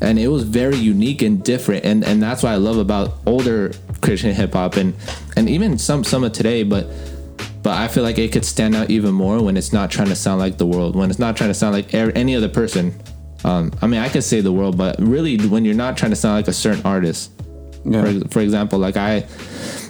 [0.01, 1.85] and it was very unique and different.
[1.85, 3.71] And and that's what I love about older
[4.01, 4.93] Christian hip hop and
[5.35, 6.63] and even some some of today.
[6.63, 6.87] But
[7.63, 10.15] but I feel like it could stand out even more when it's not trying to
[10.15, 12.93] sound like the world when it's not trying to sound like any other person.
[13.45, 16.15] Um, I mean I could say the world but really when you're not trying to
[16.15, 17.31] sound like a certain artist
[17.85, 18.19] Yeah.
[18.19, 19.25] for, for example like I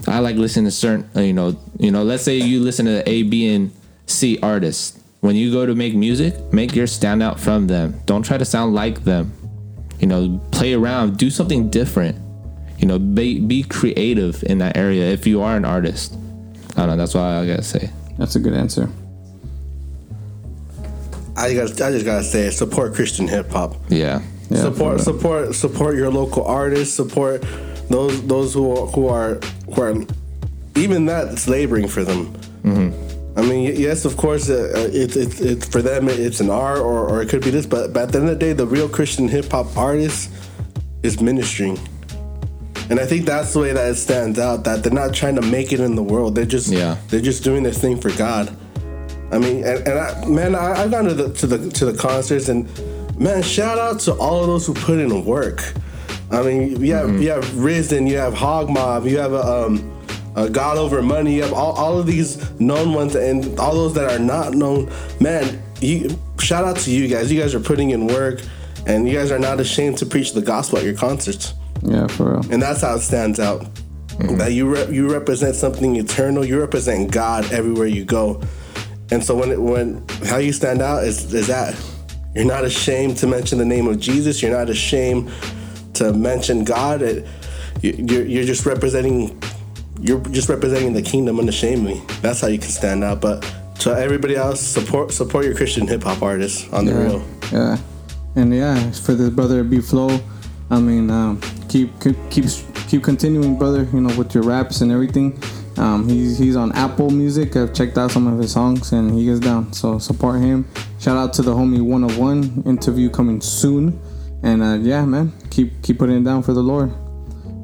[0.08, 3.08] I like listening to certain uh, you know you know let's say you listen to
[3.10, 3.72] A B and
[4.08, 8.24] C artists when you go to make music make your stand out from them don't
[8.24, 9.32] try to sound like them
[10.00, 12.18] you know play around do something different
[12.80, 16.16] you know be, be creative in that area if you are an artist
[16.76, 18.90] i don't know that's what i gotta say That's a good answer.
[21.36, 21.70] I got.
[21.82, 23.76] I just gotta say, support Christian hip hop.
[23.90, 26.94] yeah Yeah, support, support, support your local artists.
[26.96, 27.44] Support
[27.90, 29.40] those those who are, who are
[29.74, 29.96] who are
[30.76, 32.34] even that's laboring for them.
[32.64, 33.40] Mm-hmm.
[33.40, 36.08] I mean, yes, of course, uh, uh, it's it's it's for them.
[36.08, 37.66] It's an art, or, or it could be this.
[37.66, 40.30] But, but at the end of the day, the real Christian hip hop artist
[41.02, 41.80] is ministering,
[42.90, 44.64] and I think that's the way that it stands out.
[44.66, 46.36] That they're not trying to make it in the world.
[46.36, 46.98] They're just Yeah.
[47.10, 48.56] they're just doing their thing for God.
[49.32, 51.98] I mean, and, and I, man, I, I've gone to the to the to the
[51.98, 52.70] concerts, and
[53.20, 55.74] man, shout out to all of those who put in work.
[56.34, 60.02] I mean, you have you have Risen, you have Hog Mob, you have a, um,
[60.36, 63.94] a God Over Money, you have all, all of these known ones, and all those
[63.94, 64.92] that are not known.
[65.20, 66.10] Man, you
[66.40, 67.32] shout out to you guys.
[67.32, 68.42] You guys are putting in work,
[68.88, 71.54] and you guys are not ashamed to preach the gospel at your concerts
[71.84, 72.52] Yeah, for real.
[72.52, 73.66] and that's how it stands out.
[74.38, 76.46] That you re- you represent something eternal.
[76.46, 78.42] You represent God everywhere you go,
[79.12, 81.76] and so when it, when how you stand out is is that
[82.36, 84.42] you're not ashamed to mention the name of Jesus.
[84.42, 85.32] You're not ashamed
[86.04, 87.02] to mention God.
[87.02, 87.26] It,
[87.82, 89.38] you- you're you're just representing
[90.00, 92.02] you're just representing the kingdom and the unashamedly.
[92.22, 93.22] That's how you can stand out.
[93.22, 93.42] But
[93.80, 97.24] to everybody else, support support your Christian hip hop artists on the Yeah, real.
[97.52, 97.78] yeah,
[98.36, 100.20] and yeah, for this brother B Flow,
[100.70, 101.40] I mean, um,
[101.70, 102.46] keep keep keep
[102.88, 103.88] keep continuing, brother.
[103.94, 105.40] You know, with your raps and everything.
[105.76, 107.56] Um, he's he's on Apple Music.
[107.58, 109.74] I've checked out some of his songs, and he gets down.
[109.74, 110.66] So support him.
[111.00, 114.00] Shout out to the homie One of One interview coming soon.
[114.44, 116.92] And uh, yeah, man, keep keep putting it down for the Lord.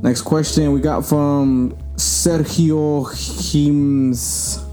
[0.01, 3.05] Next question we got from Sergio
[3.51, 4.63] Hims.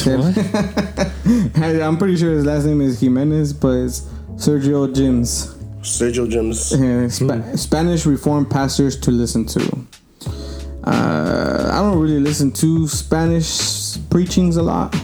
[1.54, 4.00] Hey, I'm pretty sure his last name is Jimenez, but it's
[4.36, 5.54] Sergio Jims.
[5.82, 6.72] Sergio Jims.
[6.80, 9.86] Yeah, Spa- Spanish Reformed pastors to listen to.
[10.84, 14.94] Uh, I don't really listen to Spanish preachings a lot,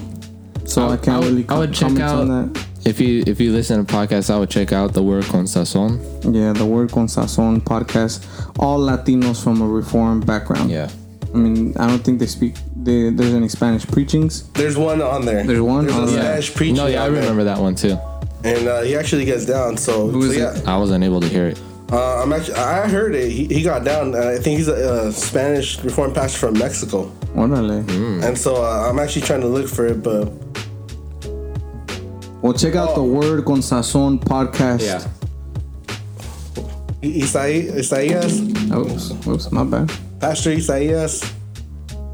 [0.64, 2.66] so I, I- can't I would- really I would check comment on out- that.
[2.86, 5.98] If you if you listen to podcasts i would check out the word con sazon
[6.34, 8.24] Yeah, the Word con Sazon podcast.
[8.58, 10.70] All Latinos from a Reformed background.
[10.70, 10.88] yeah
[11.34, 12.54] I mean, I don't think they speak.
[12.86, 14.48] They, there's any Spanish preachings.
[14.52, 15.42] There's one on there.
[15.44, 16.22] There's one There's on a there.
[16.22, 16.76] Spanish preaching.
[16.76, 17.22] no yeah i on there.
[17.22, 17.98] remember that one too
[18.44, 19.76] and uh, he actually gets down.
[19.76, 20.68] So, Who so is yeah, it?
[20.68, 21.60] i wasn't able to hear it
[21.92, 23.30] uh, I'm actually I heard it.
[23.30, 24.12] He, he got down.
[24.14, 26.98] Uh, I think he's a, uh Spanish Reformed pastor from Mexico,
[27.36, 27.78] Órale.
[28.26, 30.02] and so uh, I'm actually trying to look for it.
[30.02, 30.24] But
[32.46, 35.08] Well, check out the Word con Sazon podcast.
[37.02, 38.38] Isai, Isaias,
[38.72, 39.90] Oops, oops, my bad.
[40.20, 41.24] Pastor Isaias,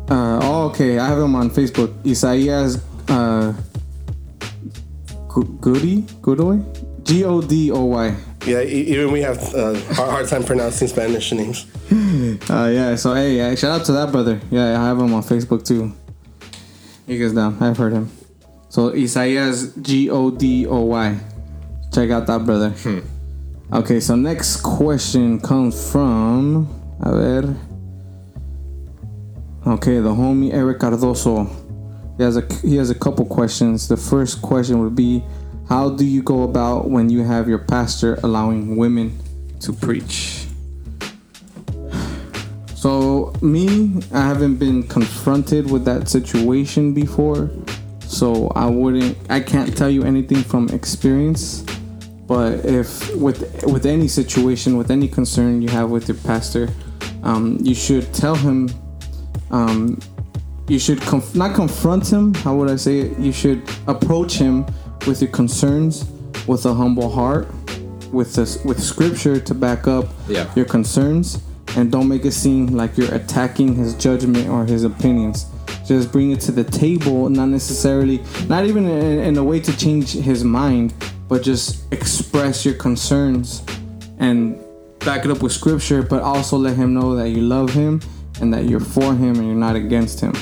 [0.09, 0.99] Uh, oh, okay.
[0.99, 1.93] I have him on Facebook.
[2.07, 2.81] Isaias
[3.11, 3.53] uh,
[5.29, 6.61] Gu- Goody Godoy,
[7.03, 8.17] G O D O Y.
[8.47, 8.63] yeah.
[8.63, 11.67] Even we have uh, hard, hard time pronouncing Spanish names.
[12.49, 12.97] Uh, yeah.
[12.97, 14.41] So hey, shout out to that brother.
[14.51, 15.93] Yeah, I have him on Facebook too.
[17.07, 17.59] He goes down.
[17.63, 18.09] I've heard him.
[18.73, 21.21] So Isaias G O D O Y.
[21.93, 22.71] Check out that brother.
[22.71, 23.01] Hmm.
[23.71, 24.01] Okay.
[24.01, 26.73] So next question comes from.
[27.01, 27.57] A ver.
[29.67, 31.53] Okay, the homie Eric Cardoso.
[32.17, 33.89] He has a he has a couple questions.
[33.89, 35.23] The first question would be,
[35.69, 39.19] How do you go about when you have your pastor allowing women
[39.61, 40.47] to preach?
[42.75, 47.51] So, me, I haven't been confronted with that situation before.
[48.13, 51.65] So, I wouldn't, I can't tell you anything from experience.
[52.27, 56.69] But if with with any situation, with any concern you have with your pastor,
[57.23, 58.71] um, you should tell him.
[59.51, 59.99] Um,
[60.69, 62.33] you should conf- not confront him.
[62.35, 63.19] How would I say it?
[63.19, 64.65] You should approach him
[65.07, 66.05] with your concerns,
[66.47, 67.49] with a humble heart,
[68.13, 70.47] with this, with scripture to back up Yeah.
[70.55, 71.43] your concerns,
[71.77, 75.47] and don't make it seem like you're attacking his judgment or his opinions.
[75.85, 79.77] Just bring it to the table, not necessarily, not even in, in a way to
[79.77, 80.95] change his mind,
[81.29, 83.63] but just express your concerns
[84.19, 84.59] and
[85.01, 88.01] back it up with scripture, but also let him know that you love him
[88.41, 90.33] and that you're for him and you're not against him.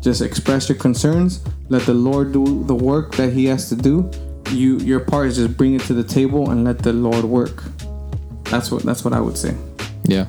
[0.00, 1.40] Just express your concerns.
[1.68, 4.10] Let the Lord do the work that He has to do.
[4.50, 7.62] You, your part is just bring it to the table and let the Lord work.
[8.44, 9.54] That's what that's what I would say.
[10.04, 10.26] Yeah.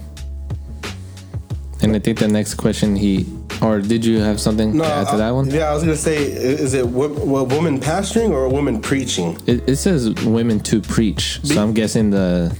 [1.82, 3.25] And I think the next question he,
[3.62, 5.49] or did you have something to add to that one?
[5.49, 9.38] Yeah, I was gonna say, is it wo- wo- woman pastoring or a woman preaching?
[9.45, 12.55] It, it says women to preach, so I'm guessing the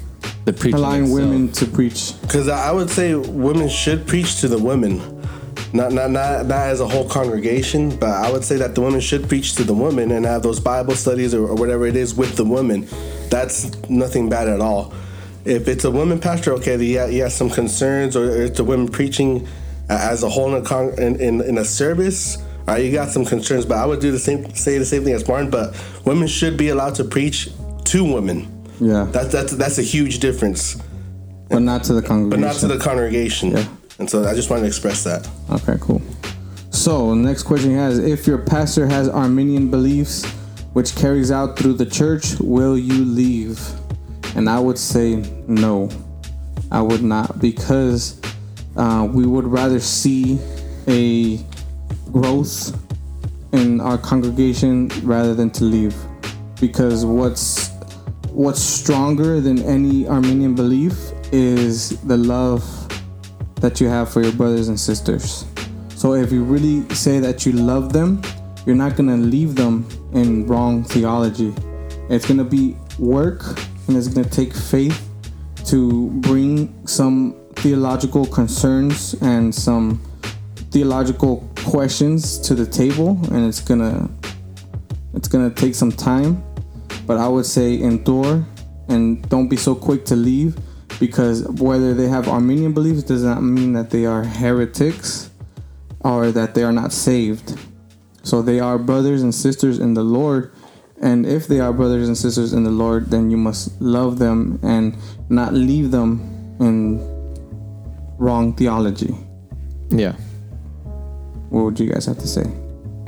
[0.45, 0.80] the preaching.
[0.80, 1.20] Allowing itself.
[1.20, 2.14] women to preach.
[2.22, 4.97] Because I I would say women should preach to the women,
[5.74, 9.02] not, not not not as a whole congregation, but I would say that the women
[9.02, 12.14] should preach to the women and have those Bible studies or, or whatever it is
[12.14, 12.88] with the women.
[13.30, 14.93] That's nothing bad at all.
[15.45, 18.64] If it's a woman pastor, okay, he has, he has some concerns, or it's a
[18.64, 19.47] woman preaching
[19.98, 22.38] as a whole in a, con- in, in, in a service.
[22.38, 25.04] All right, you got some concerns, but I would do the same, say the same
[25.04, 25.50] thing as Martin.
[25.50, 25.76] But
[26.06, 27.50] women should be allowed to preach
[27.86, 28.48] to women.
[28.80, 30.82] Yeah, That's that's that's a huge difference
[31.52, 32.30] but not to the congregation.
[32.42, 33.52] but not to the congregation.
[33.52, 33.68] Yeah.
[34.00, 35.30] And so I just wanted to express that.
[35.50, 36.02] Okay, cool.
[36.72, 40.26] So, next question he has If your pastor has Arminian beliefs,
[40.74, 43.60] which carries out through the church, will you leave?
[44.36, 45.18] And I would say
[45.48, 45.89] no.
[46.72, 48.20] I would not because
[48.76, 50.39] uh, we would rather see
[50.88, 51.38] a
[52.11, 52.78] growth
[53.53, 55.95] in our congregation rather than to leave.
[56.59, 57.69] Because what's
[58.32, 62.63] what's stronger than any Arminian belief is the love
[63.55, 65.45] that you have for your brothers and sisters.
[65.95, 68.22] So if you really say that you love them,
[68.65, 71.53] you're not gonna leave them in wrong theology.
[72.09, 73.43] It's gonna be work
[73.88, 75.09] and it's gonna take faith
[75.65, 80.01] to bring some theological concerns and some
[80.72, 84.09] theological questions to the table and it's gonna
[85.14, 86.43] it's gonna take some time.
[87.05, 88.43] But i would say endure
[88.88, 90.57] and don't be so quick to leave
[90.99, 95.30] because whether they have arminian beliefs does not mean that they are heretics
[95.99, 97.59] or that they are not saved.
[98.24, 100.51] So they are brothers and sisters in the lord
[100.99, 104.59] and if they are brothers and sisters in the lord then you must love them
[104.64, 104.95] and
[105.30, 107.20] not leave them in
[108.22, 109.13] wrong theology
[109.89, 110.13] Yeah.
[111.49, 112.45] what would you guys have to say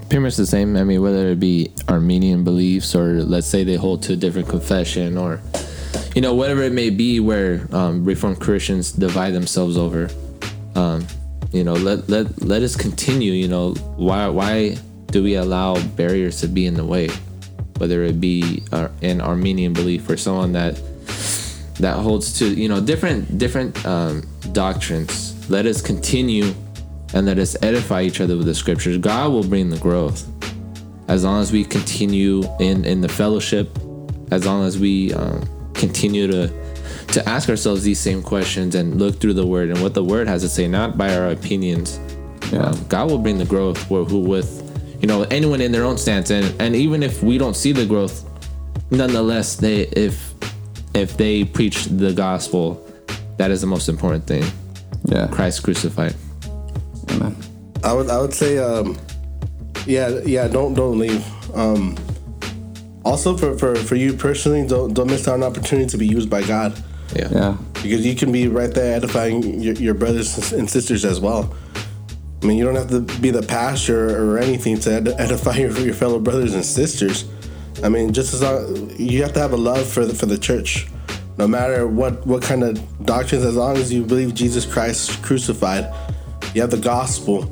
[0.09, 0.77] Pretty much the same.
[0.77, 4.47] I mean, whether it be Arminian beliefs or let's say they hold to a different
[4.47, 5.41] confession or,
[6.13, 10.09] you know, whatever it may be where um, Reformed Christians divide themselves over.
[10.75, 11.07] Um,
[11.51, 13.31] you know, let, let, let us continue.
[13.31, 17.09] You know, why, why do we allow barriers to be in the way?
[17.79, 20.79] Whether it be uh, an Arminian belief or someone that
[21.79, 24.21] that holds to you know different different um,
[24.53, 25.49] doctrines.
[25.49, 26.53] Let us continue
[27.13, 28.97] and let us edify each other with the scriptures.
[28.97, 30.27] God will bring the growth
[31.07, 33.77] as long as we continue in in the fellowship.
[34.31, 36.47] As long as we um, continue to
[37.09, 40.27] to ask ourselves these same questions and look through the word and what the word
[40.27, 41.99] has to say, not by our opinions.
[42.51, 42.63] Yeah.
[42.63, 43.77] Um, God will bring the growth.
[43.87, 44.61] Who who with
[45.01, 47.85] you know anyone in their own stance, and and even if we don't see the
[47.85, 48.25] growth,
[48.89, 50.33] nonetheless, they if
[50.93, 52.87] if they preach the gospel,
[53.37, 54.43] that is the most important thing.
[55.05, 56.15] yeah Christ crucified.
[57.11, 57.35] amen
[57.83, 58.97] I would I would say um
[59.85, 61.25] yeah yeah don't don't leave.
[61.55, 61.95] Um
[63.05, 66.07] also for, for, for you personally don't don't miss out on an opportunity to be
[66.07, 66.71] used by God.
[67.15, 67.27] Yeah.
[67.31, 71.53] yeah Because you can be right there edifying your, your brothers and sisters as well.
[72.41, 75.71] I mean, you don't have to be the pastor or anything to ed- edify your,
[75.79, 77.25] your fellow brothers and sisters.
[77.83, 80.37] I mean, just as long you have to have a love for the for the
[80.37, 80.87] church,
[81.37, 83.43] no matter what what kind of doctrines.
[83.43, 85.93] As long as you believe Jesus Christ crucified,
[86.53, 87.43] you have the gospel.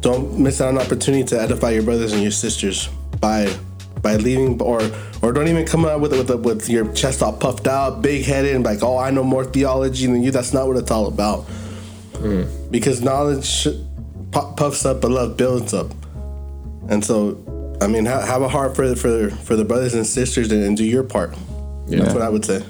[0.00, 2.88] Don't miss out on an opportunity to edify your brothers and your sisters
[3.20, 3.54] by
[4.02, 4.80] by leaving or
[5.22, 8.54] or don't even come out with with with your chest all puffed out, big headed,
[8.54, 10.30] and like, oh, I know more theology than you.
[10.30, 11.40] That's not what it's all about.
[12.16, 12.44] Hmm.
[12.70, 13.64] Because knowledge
[14.30, 15.90] pu- puffs up, but love builds up.
[16.88, 17.38] And so
[17.80, 20.76] I mean, ha- have a heart for for for the brothers and sisters and, and
[20.76, 21.34] do your part.
[21.86, 22.62] That's what I would say.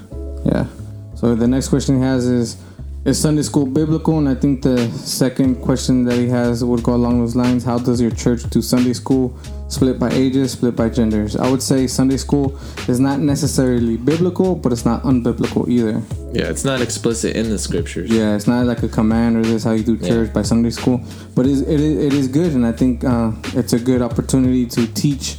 [0.45, 0.67] Yeah.
[1.15, 2.57] So the next question he has is
[3.05, 4.17] Is Sunday school biblical?
[4.17, 7.77] And I think the second question that he has would go along those lines How
[7.77, 9.37] does your church do Sunday school?
[9.67, 11.35] Split by ages, split by genders.
[11.35, 12.55] I would say Sunday school
[12.87, 16.03] is not necessarily biblical, but it's not unbiblical either.
[16.31, 18.11] Yeah, it's not explicit in the scriptures.
[18.11, 21.03] Yeah, it's not like a command or this how you do church by Sunday school,
[21.33, 24.03] but it is, it is, it is good, and I think uh, it's a good
[24.03, 25.37] opportunity to teach.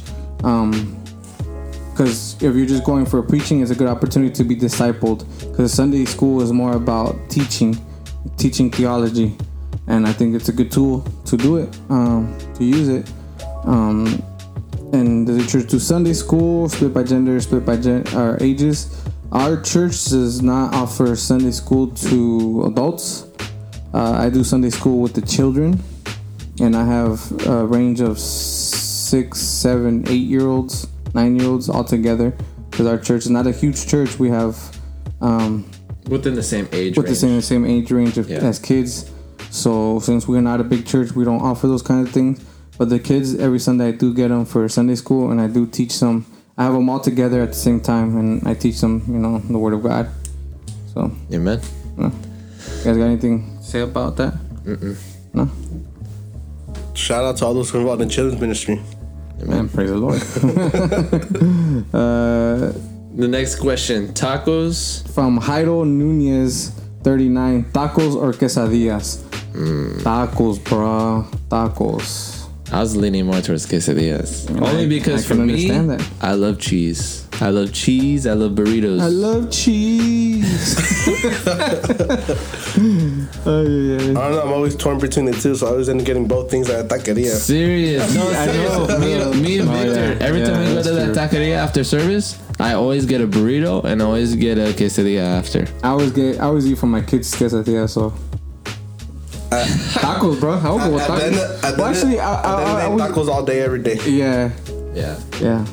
[1.97, 5.25] Because if you're just going for preaching, it's a good opportunity to be discipled.
[5.49, 7.75] Because Sunday school is more about teaching,
[8.37, 9.35] teaching theology,
[9.87, 13.11] and I think it's a good tool to do it, um, to use it.
[13.63, 14.21] Um,
[14.93, 18.05] and the church do Sunday school, split by gender, split by gen-
[18.41, 19.03] ages.
[19.31, 23.25] Our church does not offer Sunday school to adults.
[23.91, 25.81] Uh, I do Sunday school with the children,
[26.61, 30.85] and I have a range of six, seven, eight year olds,
[31.17, 32.29] nine year olds all together.
[32.69, 34.19] Because our church is not a huge church.
[34.19, 34.55] We have
[35.21, 35.69] um,
[36.09, 37.17] Within the same age with the range.
[37.19, 38.37] same the same age range of, Yeah.
[38.49, 39.11] as kids.
[39.49, 42.39] So since we're not a big church, we don't offer those kind of things.
[42.77, 45.65] But the kids every Sunday I do get them for Sunday school, and I do
[45.65, 46.25] teach them.
[46.57, 49.39] I have them all together at the same time, and I teach them, you know,
[49.39, 50.05] the Word of God.
[50.93, 51.59] So, Amen.
[51.97, 52.11] you
[52.83, 54.33] guys got anything to say about that?
[55.33, 55.49] No,
[56.93, 58.79] Shout out to all those who involved in children's ministry.
[59.45, 60.21] Man, praise the Lord.
[61.93, 62.71] uh,
[63.15, 65.07] The next question: Tacos.
[65.13, 66.71] from Jairo Nunez,
[67.03, 67.65] 39.
[67.71, 69.23] Tacos or quesadillas?
[70.03, 71.25] Tacos, bro.
[71.49, 72.35] Tacos.
[72.71, 75.71] I was leaning more towards quesadillas, only because I for me.
[76.21, 77.26] I love cheese.
[77.39, 78.25] I love cheese.
[78.25, 78.99] I love burritos.
[78.99, 80.75] I love cheese.
[83.45, 84.09] oh, yeah, yeah.
[84.09, 84.41] I don't know.
[84.41, 86.87] I'm always torn between the two, so I always end up getting both things at
[86.87, 87.29] taqueria.
[87.35, 88.13] Serious?
[88.15, 88.71] No, I serious.
[88.89, 88.97] know.
[88.99, 90.13] Me, and- me and Oh, Victor.
[90.19, 90.27] yeah.
[90.27, 91.39] Every time Yeah, we go that's to that true.
[91.39, 95.67] taqueria after service, I always get a burrito and I always get a quesadilla after.
[95.83, 98.13] I always get, I always eat for my kids' quesadilla, so.
[99.51, 100.57] tacos, bro.
[100.57, 101.43] How go with At the end tacos?
[101.59, 102.97] of- at the Well, end- actually, I, at the I, end I, I of the
[102.97, 103.97] day, was, tacos all day, every day.
[104.07, 104.49] yeah,
[104.95, 105.19] Yeah.
[105.39, 105.65] yeah,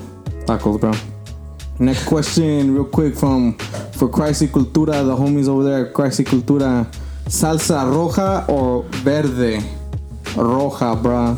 [0.44, 0.92] tacos, bro.
[1.78, 3.58] Next question, real quick, from
[3.98, 6.86] for Christy Cultura, the homies over there, at Christy Cultura,
[7.26, 9.58] salsa roja or verde?
[10.36, 11.36] Roja, bro.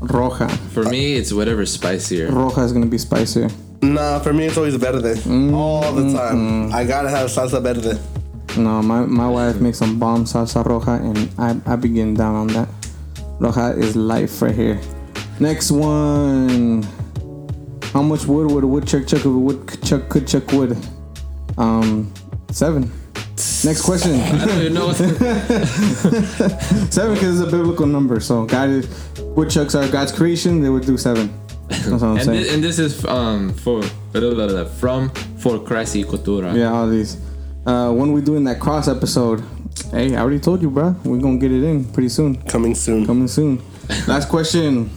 [0.00, 0.50] Roja.
[0.72, 2.28] For me, it's whatever's spicier.
[2.28, 3.48] Roja is gonna be spicier.
[3.82, 5.14] Nah, for me it's always verde.
[5.20, 6.72] Mm, all the time.
[6.72, 7.98] I gotta have salsa verde.
[8.56, 12.34] No, my, my wife makes some bomb salsa roja, and I I be getting down
[12.34, 12.68] on that.
[13.38, 14.80] Roja is life right here.
[15.38, 16.84] Next one.
[17.92, 20.76] How much wood would a woodchuck chuck if a woodchuck could chuck wood?
[21.58, 22.12] Um,
[22.50, 22.90] seven.
[23.64, 24.12] Next question.
[24.20, 24.92] I don't even know.
[26.90, 28.20] Seven because it's a biblical number.
[28.20, 28.86] So God is
[29.18, 30.60] woodchucks are God's creation.
[30.62, 31.32] They would do seven.
[31.68, 32.44] That's what I'm and, saying.
[32.44, 36.54] thi- and this is um for from for Cressy Cultura.
[36.54, 37.16] Yeah, all these.
[37.66, 39.42] Uh, when we doing that cross episode?
[39.90, 40.94] Hey, I already told you, bro.
[41.04, 42.42] We're gonna get it in pretty soon.
[42.42, 43.06] Coming soon.
[43.06, 43.62] Coming soon.
[44.06, 44.90] Last question.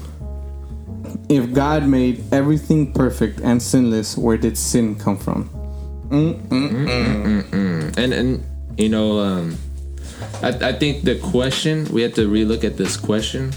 [1.33, 5.49] If God made everything perfect and sinless, where did sin come from?
[6.09, 7.97] Mm, mm, mm.
[7.97, 8.45] and and
[8.77, 9.57] you know um
[10.43, 13.51] I, I think the question we have to relook at this question.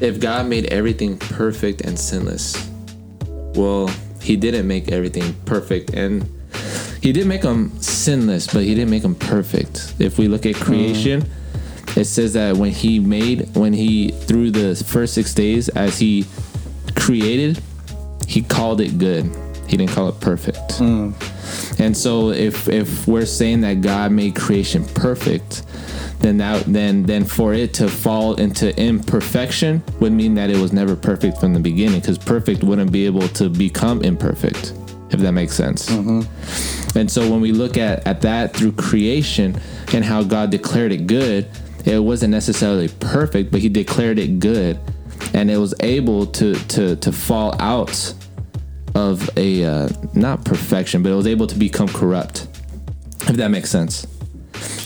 [0.00, 2.54] If god made everything perfect and sinless
[3.56, 3.90] well
[4.20, 5.90] he didn't make everything perfect.
[5.90, 6.28] And
[7.02, 9.94] he did make them sinless but he didn't make them perfect.
[9.98, 11.28] If we look at creation
[11.96, 16.26] it says that when he made when he through the first six days as he
[16.94, 17.62] created
[18.32, 19.24] he called it good.
[19.68, 20.56] He didn't call it perfect.
[20.78, 21.12] Mm.
[21.78, 25.64] And so if if we're saying that God made creation perfect,
[26.20, 30.72] then that then then for it to fall into imperfection would mean that it was
[30.72, 34.72] never perfect from the beginning because perfect wouldn't be able to become imperfect
[35.10, 35.90] if that makes sense.
[35.90, 36.98] Mm-hmm.
[36.98, 39.60] And so when we look at at that through creation
[39.92, 41.48] and how God declared it good,
[41.84, 44.78] it wasn't necessarily perfect, but he declared it good
[45.34, 48.14] and it was able to to to fall out
[48.94, 52.46] of a uh, not perfection, but it was able to become corrupt,
[53.28, 54.06] if that makes sense.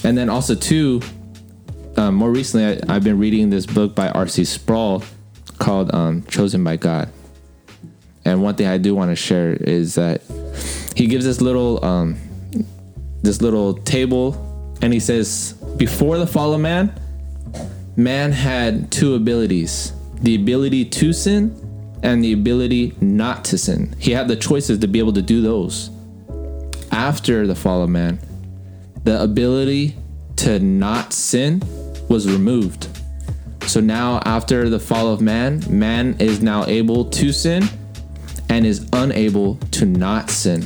[0.04, 1.02] And then also too,
[1.96, 4.44] um, more recently, I, I've been reading this book by R.C.
[4.44, 5.02] Sproul
[5.58, 7.08] called um, "Chosen by God."
[8.24, 10.22] And one thing I do want to share is that
[10.94, 12.16] he gives this little um,
[13.22, 16.92] this little table, and he says, before the fall of man,
[17.96, 21.54] man had two abilities: the ability to sin
[22.02, 23.94] and the ability not to sin.
[23.98, 25.90] He had the choices to be able to do those.
[26.92, 28.18] After the fall of man,
[29.04, 29.96] the ability
[30.36, 31.62] to not sin
[32.08, 32.88] was removed.
[33.66, 37.64] So now, after the fall of man, man is now able to sin
[38.48, 40.64] and is unable to not sin.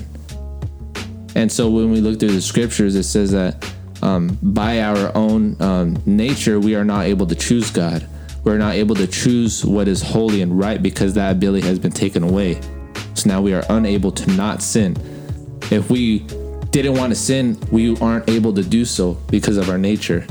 [1.35, 3.73] And so, when we look through the scriptures, it says that
[4.03, 8.07] um, by our own um, nature, we are not able to choose God.
[8.45, 11.93] We're not able to choose what is holy and right because that ability has been
[11.93, 12.61] taken away.
[13.15, 14.97] So now we are unable to not sin.
[15.71, 16.21] If we
[16.71, 20.27] didn't want to sin, we aren't able to do so because of our nature.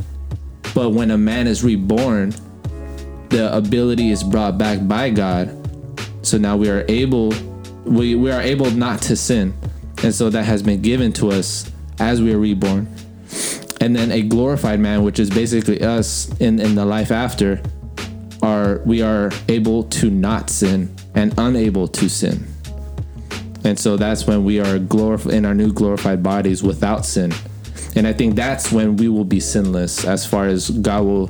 [0.73, 2.33] But when a man is reborn,
[3.29, 5.55] the ability is brought back by God.
[6.23, 7.33] So now we are able
[7.85, 9.53] we, we are able not to sin.
[10.03, 12.87] And so that has been given to us as we are reborn.
[13.81, 17.61] And then a glorified man, which is basically us in, in the life after,
[18.49, 22.47] are we are able to not sin and unable to sin.
[23.63, 27.31] And so that's when we are glorified in our new glorified bodies without sin.
[27.95, 31.29] And I think that's when we will be sinless as far as God will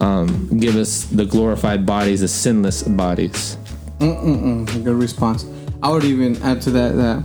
[0.00, 3.56] um, give us the glorified bodies, the sinless bodies.
[4.00, 5.46] Good response.
[5.82, 7.22] I would even add to that that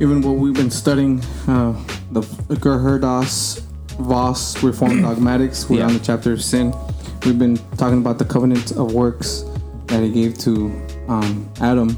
[0.00, 1.72] even what we've been studying, uh,
[2.12, 2.22] the
[2.64, 3.60] Geerhardus
[3.98, 5.86] Vos Reformed Dogmatics, we're Yeah.
[5.88, 6.72] on the chapter of sin.
[7.24, 9.44] We've been talking about the covenant of works
[9.86, 10.66] that he gave to
[11.08, 11.96] um, Adam,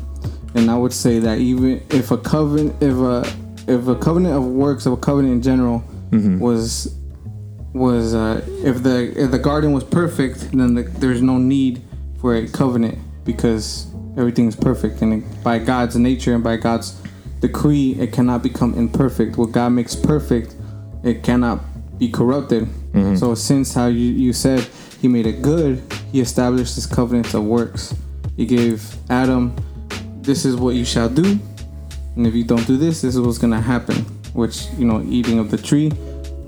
[0.55, 3.25] and I would say that even if a covenant, if a
[3.68, 5.85] if a covenant of works, of a covenant in general,
[6.41, 6.95] was
[7.73, 11.83] was uh, if the if the garden was perfect, then the, there's no need
[12.20, 13.87] for a covenant because
[14.18, 17.01] everything is perfect, and it, by God's nature and by God's
[17.41, 19.37] decree, it cannot become imperfect.
[19.37, 20.55] What God makes perfect,
[21.05, 21.61] it cannot
[21.99, 22.68] be corrupted.
[23.16, 24.68] So since how you, you said
[25.03, 25.83] He made it good,
[26.13, 27.95] He established this covenant of works.
[28.37, 29.55] He gave Adam,
[30.23, 31.41] this is what you shall do,
[32.15, 33.97] and if you don't do this, this is what's gonna happen.
[34.33, 35.91] Which you know, eating of the tree,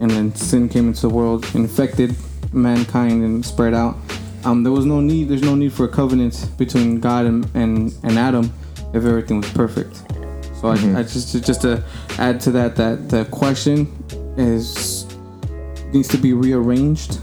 [0.00, 2.14] and then sin came into the world, infected
[2.52, 3.96] mankind, and spread out.
[4.44, 5.28] Um, there was no need.
[5.28, 8.52] There's no need for a covenant between God and and, and Adam
[8.94, 9.96] if everything was perfect.
[10.60, 11.82] So I, I just just to
[12.18, 13.92] add to that that the question
[14.38, 15.06] is
[15.92, 17.18] needs to be rearranged,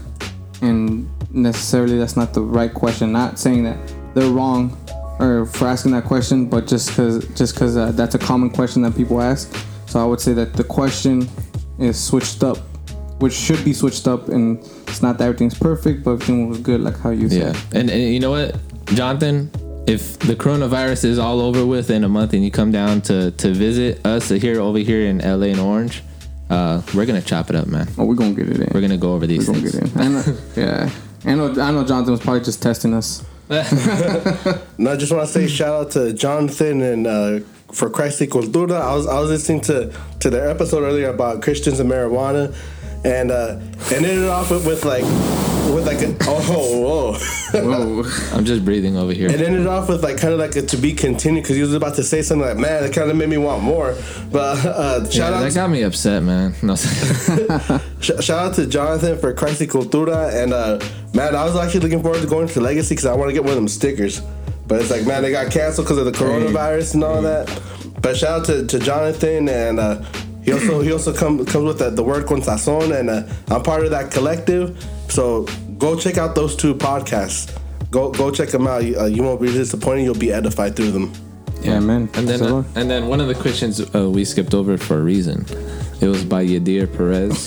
[0.60, 3.12] and necessarily that's not the right question.
[3.12, 3.78] Not saying that
[4.14, 4.76] they're wrong
[5.18, 8.82] or for asking that question, but just because just because uh, that's a common question
[8.82, 9.54] that people ask.
[9.86, 11.28] So I would say that the question
[11.78, 12.58] is switched up,
[13.20, 14.58] which should be switched up, and
[14.88, 17.54] it's not that everything's perfect, but everything was good, like how you said.
[17.54, 17.78] Yeah.
[17.78, 18.56] And, and you know what,
[18.86, 19.50] Jonathan?
[19.84, 23.32] If the coronavirus is all over with in a month and you come down to,
[23.32, 26.02] to visit us here over here in LA and Orange,
[26.50, 27.88] uh, we're gonna chop it up, man.
[27.98, 28.68] Oh, we're gonna get it in.
[28.72, 29.90] We're gonna go over these We're gonna things.
[29.92, 30.00] get in.
[30.00, 30.90] I know, yeah.
[31.24, 31.48] I know.
[31.60, 31.84] I know.
[31.84, 33.24] Jonathan was probably just testing us.
[33.50, 38.26] And I just want to say shout out to Jonathan and uh, for Christ y
[38.26, 38.80] Cultura.
[38.80, 42.54] I was I was listening to to their episode earlier about Christians and marijuana,
[43.04, 43.58] and uh,
[43.92, 45.04] and ended off with, with like
[45.74, 47.14] with like a, oh
[47.52, 47.62] whoa.
[47.62, 48.04] Whoa.
[48.36, 49.28] I'm just breathing over here.
[49.28, 51.74] It ended off with like kind of like a to be continued because he was
[51.74, 53.96] about to say something like, "Man, it kind of made me want more."
[54.30, 56.54] But uh, Yeah, shout out, that got me upset, man.
[56.62, 56.76] No,
[58.00, 60.78] shout out to Jonathan for Christ y Cultura, and uh,
[61.14, 63.42] man, I was actually looking forward to going to Legacy because I want to get
[63.42, 64.20] one of them stickers.
[64.68, 67.46] But it's like, man, they got canceled because of the coronavirus and all that.
[68.00, 70.02] But shout out to, to Jonathan, and uh,
[70.42, 73.62] he also he also come, comes with the, the word con sazon, and uh, I'm
[73.62, 74.76] part of that collective.
[75.08, 75.46] So
[75.78, 77.56] go check out those two podcasts.
[77.90, 78.84] Go go check them out.
[78.84, 80.02] You, uh, you won't be disappointed.
[80.04, 81.12] You'll be edified through them.
[81.62, 82.08] Yeah, man.
[82.14, 84.98] And then, So, uh, and then one of the questions uh, we skipped over for
[84.98, 85.46] a reason.
[86.00, 87.46] It was by Yadir Perez.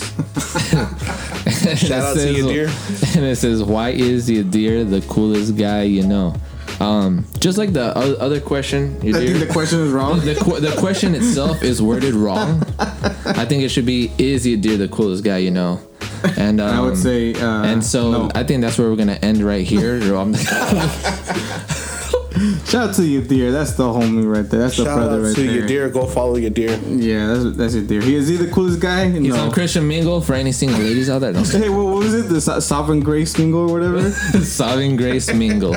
[1.78, 3.16] Shout out to Yadir.
[3.16, 6.34] And it says, "Why is Yadir the coolest guy you know?"
[6.80, 10.20] Um, just like the o- other question, I think the question is wrong.
[10.20, 12.62] the, qu- the question itself is worded wrong.
[13.24, 15.80] I think it should be, "Is Yadir the coolest guy you know?"
[16.36, 17.34] And um, I would say.
[17.34, 18.30] Uh, and so no.
[18.34, 19.96] I think that's where we're gonna end right here.
[20.16, 20.34] Um,
[22.66, 23.50] shout out to Yadir.
[23.52, 24.60] That's the homie right there.
[24.60, 25.88] That's the Shout brother out right to there.
[25.88, 25.92] Yadir.
[25.92, 26.78] Go follow Yadir.
[27.02, 28.02] Yeah, that's that's it, dear.
[28.02, 29.08] He is he the coolest guy?
[29.10, 29.44] He's no.
[29.46, 31.32] on Christian Mingle for any single ladies out there.
[31.32, 31.42] No.
[31.42, 32.28] Hey, what, what was it?
[32.28, 34.10] The So- Sovereign Grace Mingle or whatever?
[34.42, 35.74] Solving Grace Mingle.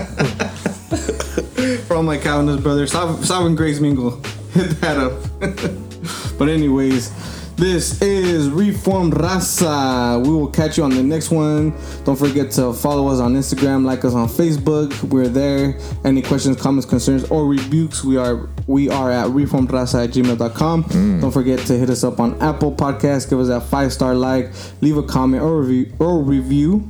[1.88, 4.12] From my Calvinist brother, Sov- Sovereign Grace Mingle.
[4.54, 5.14] Hit that up.
[6.40, 7.12] but anyways,
[7.56, 10.26] this is Reformed Raza.
[10.26, 11.76] We will catch you on the next one.
[12.06, 15.04] Don't forget to follow us on Instagram, like us on Facebook.
[15.04, 15.78] We're there.
[16.06, 20.84] Any questions, comments, concerns, or rebukes, we are we are at reformedraza at gmail.com.
[20.86, 21.22] Mm.
[21.22, 23.30] Don't forget to hit us up on Apple Podcasts.
[23.30, 26.90] Give us that five star like, leave a comment or review or review.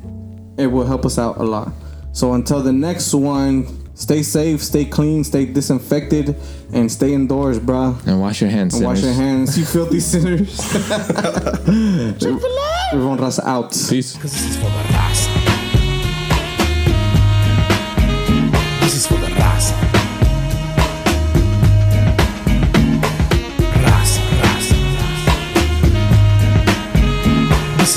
[0.57, 1.73] It will help us out a lot.
[2.11, 3.65] So until the next one,
[3.99, 6.33] Stay safe, stay clean, stay disinfected,
[6.71, 7.93] and stay indoors, bruh.
[8.07, 8.75] And wash your hands.
[8.75, 10.57] And wash your hands, you filthy sinners.
[12.93, 13.31] Everyone, A.
[13.43, 13.71] Out.
[13.71, 14.13] Peace.
[14.13, 14.55] This is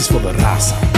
[0.09, 0.92] for the raza.